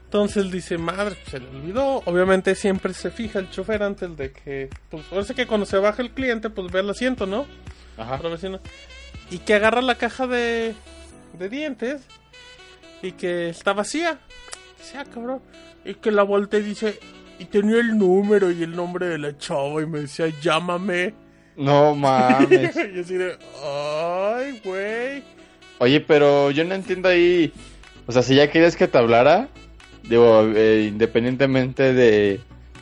[0.09, 2.03] Entonces dice, madre, pues, se le olvidó.
[2.07, 4.71] Obviamente siempre se fija el chofer antes de que...
[4.89, 7.45] Pues parece que cuando se baja el cliente, pues ve el asiento, ¿no?
[7.99, 8.19] Ajá.
[9.31, 10.75] Y que agarra la caja de,
[11.39, 12.01] de dientes
[13.03, 14.19] y que está vacía.
[14.79, 15.43] Dice, ah, cabrón.
[15.85, 16.99] Y que la voltea y dice,
[17.39, 21.13] y tenía el número y el nombre de la chava y me decía, llámame.
[21.55, 22.75] No mames.
[22.95, 25.23] y así de, ay, güey.
[25.81, 27.53] Oye, pero yo no entiendo ahí.
[28.07, 29.51] O sea, si ya querías que te hablara,
[30.09, 32.41] digo, eh, independientemente de,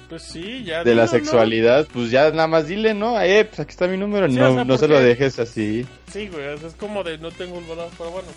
[0.09, 0.85] Pues sí, ya.
[0.85, 3.21] de la sexualidad, pues ya nada más dile, ¿no?
[3.21, 4.29] Eh, pues aquí está mi número.
[4.29, 5.87] Sí, no o sea, no se lo dejes así.
[6.13, 8.29] Sí, güey, o sea, es como de no tengo un balance, pero bueno.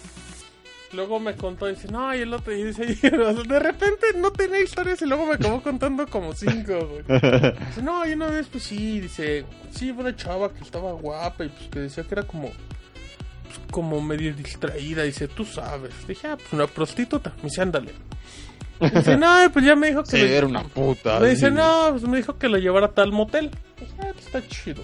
[0.91, 4.07] Luego me contó, dice, no, y el otro, y dice, y, o sea, de repente
[4.17, 7.03] no tenía historias y luego me acabó contando como cinco, güey.
[7.67, 11.49] Dice, no, y una vez, pues sí, dice, sí, una chava que estaba guapa y
[11.49, 15.93] pues que decía que era como, pues, como medio distraída, dice, tú sabes.
[16.07, 17.91] Dije, ah, pues una prostituta, me dice, ándale.
[18.79, 20.11] Dice, no, pues ya me dijo que...
[20.11, 21.19] Sí, le- era una puta.
[21.19, 21.53] me dice, sí.
[21.53, 23.51] no, pues me dijo que lo llevara a tal motel.
[23.79, 24.83] Dije, ah, pues está chido.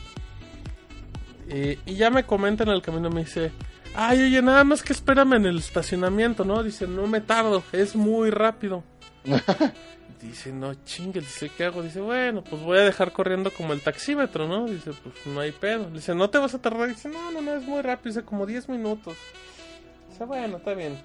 [1.48, 3.52] Eh, y ya me comenta en el camino, me dice,
[3.96, 6.64] ay, oye, nada más que espérame en el estacionamiento, ¿no?
[6.64, 8.84] Dice, no me tardo, es muy rápido.
[10.22, 11.84] dice, no chingue, dice, ¿qué hago?
[11.84, 14.66] Dice, bueno, pues voy a dejar corriendo como el taxímetro, ¿no?
[14.66, 15.89] Dice, pues no hay pedo.
[15.91, 16.89] Dice, ¿no te vas a tardar?
[16.89, 19.16] Dice, no, no, no, es muy rápido, dice, como 10 minutos.
[20.10, 20.98] Dice, bueno, está bien.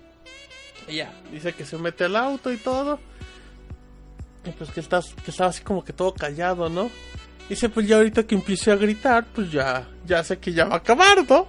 [0.91, 2.99] Y ya, dice que se mete al auto y todo.
[4.45, 6.91] Y pues que, estás, que estaba así como que todo callado, ¿no?
[7.49, 10.74] Dice, pues ya ahorita que empiece a gritar, pues ya, ya sé que ya va
[10.74, 11.49] a acabar, ¿no?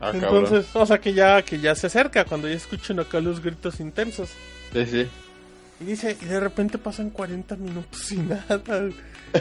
[0.00, 0.44] Ah, cabrón.
[0.44, 3.80] Entonces, o sea que ya, que ya se acerca cuando ya escuchan acá los gritos
[3.80, 4.30] intensos.
[4.72, 5.08] Sí, sí.
[5.80, 8.60] Y dice, y de repente pasan 40 minutos sin nada.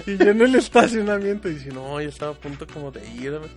[0.08, 3.48] Y yo en el estacionamiento dice, no, ya estaba a punto como de irme.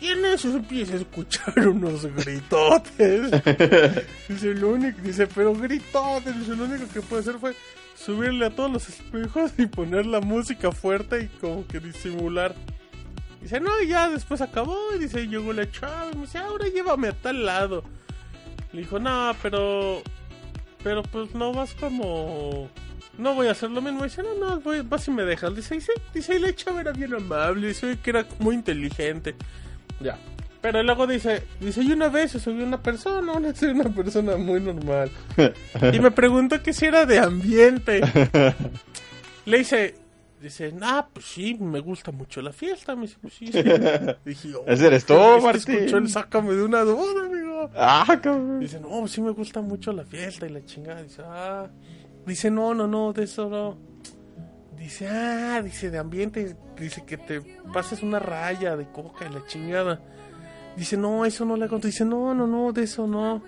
[0.00, 3.30] Y en eso se empieza a escuchar unos gritotes.
[4.28, 6.38] dice, lo único, dice, pero gritotes.
[6.38, 7.54] Dice, lo único que puede hacer fue
[7.94, 12.54] subirle a todos los espejos y poner la música fuerte y como que disimular.
[13.40, 14.76] Dice, no, ya después acabó.
[14.94, 17.82] Y dice, llegó la chava y me dice, ahora llévame a tal lado.
[18.72, 20.02] Le dijo, no, pero
[20.86, 22.70] pero pues no vas como...
[23.18, 24.04] No voy a hacer lo mismo.
[24.04, 25.52] Dice, no, no, voy, vas y me dejas.
[25.56, 27.66] Dice, y sí, dice, y la chava era bien amable.
[27.66, 29.34] Dice que era muy inteligente.
[30.00, 30.18] Ya.
[30.60, 34.60] Pero luego dice, dice, y una vez se subió una persona, una, una persona muy
[34.60, 35.10] normal.
[35.92, 38.00] y me preguntó que si era de ambiente.
[39.46, 39.94] Le dice,
[40.40, 42.96] dice, ah, pues sí, me gusta mucho la fiesta.
[42.96, 43.46] Me dice, pues sí.
[43.46, 43.62] sí.
[44.24, 45.74] Dije, oh, Ese eres tú, es que Martín.
[45.76, 47.70] Escuchó el sácame de una duda, amigo.
[47.76, 48.58] Ah, cabrón.
[48.58, 51.02] Dice, no, sí me gusta mucho la fiesta y la chingada.
[51.02, 51.68] Dice, ah.
[52.26, 53.78] Dice, no, no, no, de eso no.
[54.86, 56.54] Dice, ah, dice, de ambiente.
[56.78, 57.40] Dice que te
[57.74, 60.00] pases una raya de coca y la chingada.
[60.76, 61.88] Dice, no, eso no le conté.
[61.88, 63.42] Dice, no, no, no, de eso no.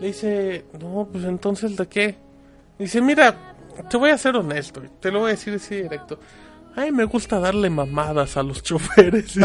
[0.00, 2.14] Le dice, no, pues entonces, ¿de qué?
[2.78, 3.56] Dice, mira,
[3.90, 6.20] te voy a ser honesto, te lo voy a decir así directo.
[6.76, 9.36] Ay, me gusta darle mamadas a los choferes.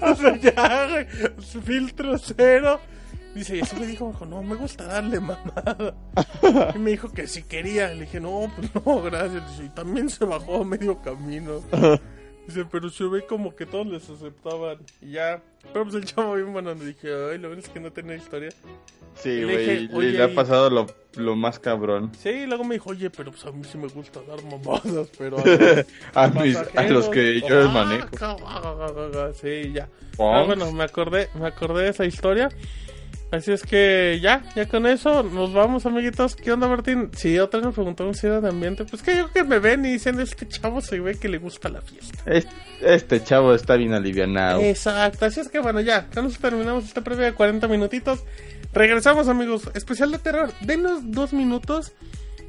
[0.00, 1.06] o sea, ya,
[1.62, 2.80] filtro cero.
[3.34, 5.94] Dice, y eso me dijo, dijo, no, me gusta darle mamada.
[6.74, 7.88] Y me dijo que si quería.
[7.94, 9.48] Le dije, no, pues no, gracias.
[9.50, 11.60] Dice, y también se bajó a medio camino.
[12.46, 14.78] Dice, pero se ve como que todos les aceptaban.
[15.02, 15.42] Y ya.
[15.72, 16.74] Pero pues el chavo bien bueno.
[16.74, 18.48] Le dije, ay, lo bueno es que no tenía historia.
[19.14, 22.12] Sí, Y le güey, le, "Oye, le ha pasado lo, lo más cabrón.
[22.18, 25.08] Sí, y luego me dijo, oye, pero pues a mí sí me gusta dar mamadas,
[25.18, 29.32] pero a los A, mis- a los que yo ah, manejo.
[29.34, 29.88] Sí, ya.
[30.18, 32.48] Ah, bueno, me acordé, me acordé de esa historia.
[33.30, 36.34] Así es que ya, ya con eso nos vamos, amiguitos.
[36.34, 37.10] ¿Qué onda, Martín?
[37.14, 39.84] Si otra vez me preguntaron si era de ambiente, pues que yo que me ven
[39.84, 42.18] y dicen, este chavo se ve que le gusta la fiesta.
[42.24, 42.50] Este,
[42.80, 44.60] este chavo está bien alivianado.
[44.60, 48.24] Exacto, así es que bueno, ya, con eso terminamos esta previa de 40 minutitos.
[48.72, 49.70] Regresamos, amigos.
[49.74, 50.50] Especial de terror.
[50.62, 51.92] Denos dos minutos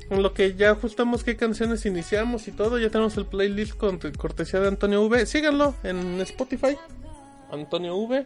[0.10, 2.80] en lo que ya ajustamos qué canciones iniciamos y todo.
[2.80, 5.26] Ya tenemos el playlist con cortesía de Antonio V.
[5.26, 6.78] Síganlo en Spotify.
[7.52, 8.26] Antonio V.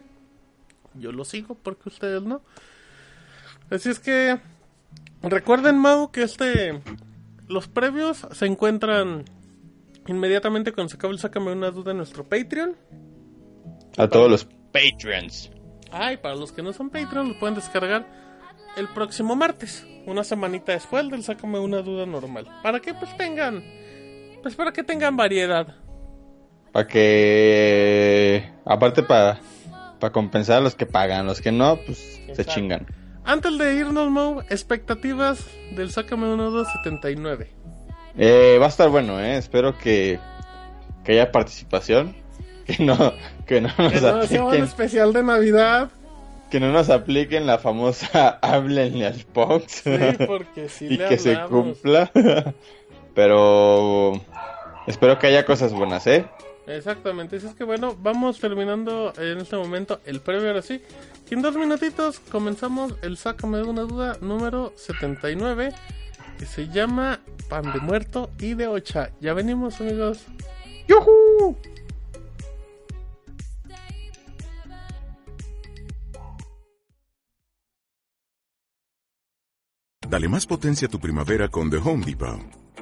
[0.94, 2.42] Yo lo sigo porque ustedes no.
[3.70, 4.38] Así es que
[5.22, 6.80] recuerden, Mau, que este
[7.48, 9.24] los previos se encuentran
[10.06, 12.76] inmediatamente cuando se acabe el Sácame una duda en nuestro Patreon.
[13.96, 15.50] A todos los Patreons.
[15.90, 18.06] Ah, y para los que no son Patreon, lo pueden descargar
[18.76, 22.48] el próximo martes, una semanita después del Sácame una duda normal.
[22.62, 23.62] Para que pues tengan,
[24.42, 25.76] pues para que tengan variedad.
[26.72, 28.50] Para que.
[28.64, 29.38] Aparte, para
[30.04, 31.24] para compensar a los que pagan.
[31.24, 32.52] Los que no, pues se Exacto.
[32.52, 32.86] chingan.
[33.24, 37.50] Antes de irnos, Mo, expectativas del Sácame una duda 79.
[38.18, 39.38] Eh, va a estar bueno, ¿eh?
[39.38, 40.20] Espero que,
[41.04, 42.14] que haya participación.
[42.66, 43.12] Que no,
[43.46, 45.90] que no nos Que no sea un apliquen, especial de Navidad.
[46.50, 49.82] que no nos apliquen la famosa háblenle al Pox.
[49.84, 49.90] Sí,
[50.26, 51.78] porque si y le que se hablamos.
[51.78, 52.10] cumpla.
[53.14, 54.12] Pero
[54.86, 56.26] espero que haya cosas buenas, ¿eh?
[56.66, 60.80] Exactamente, así es que bueno, vamos terminando en este momento el previo ahora sí.
[61.30, 65.72] Y en dos minutitos comenzamos el Sácame de una duda número 79,
[66.38, 69.10] que se llama Pan de Muerto y de Ocha.
[69.20, 70.24] Ya venimos amigos.
[70.88, 71.56] ¡Yujú!
[80.08, 82.63] Dale más potencia a tu primavera con The Home Depot.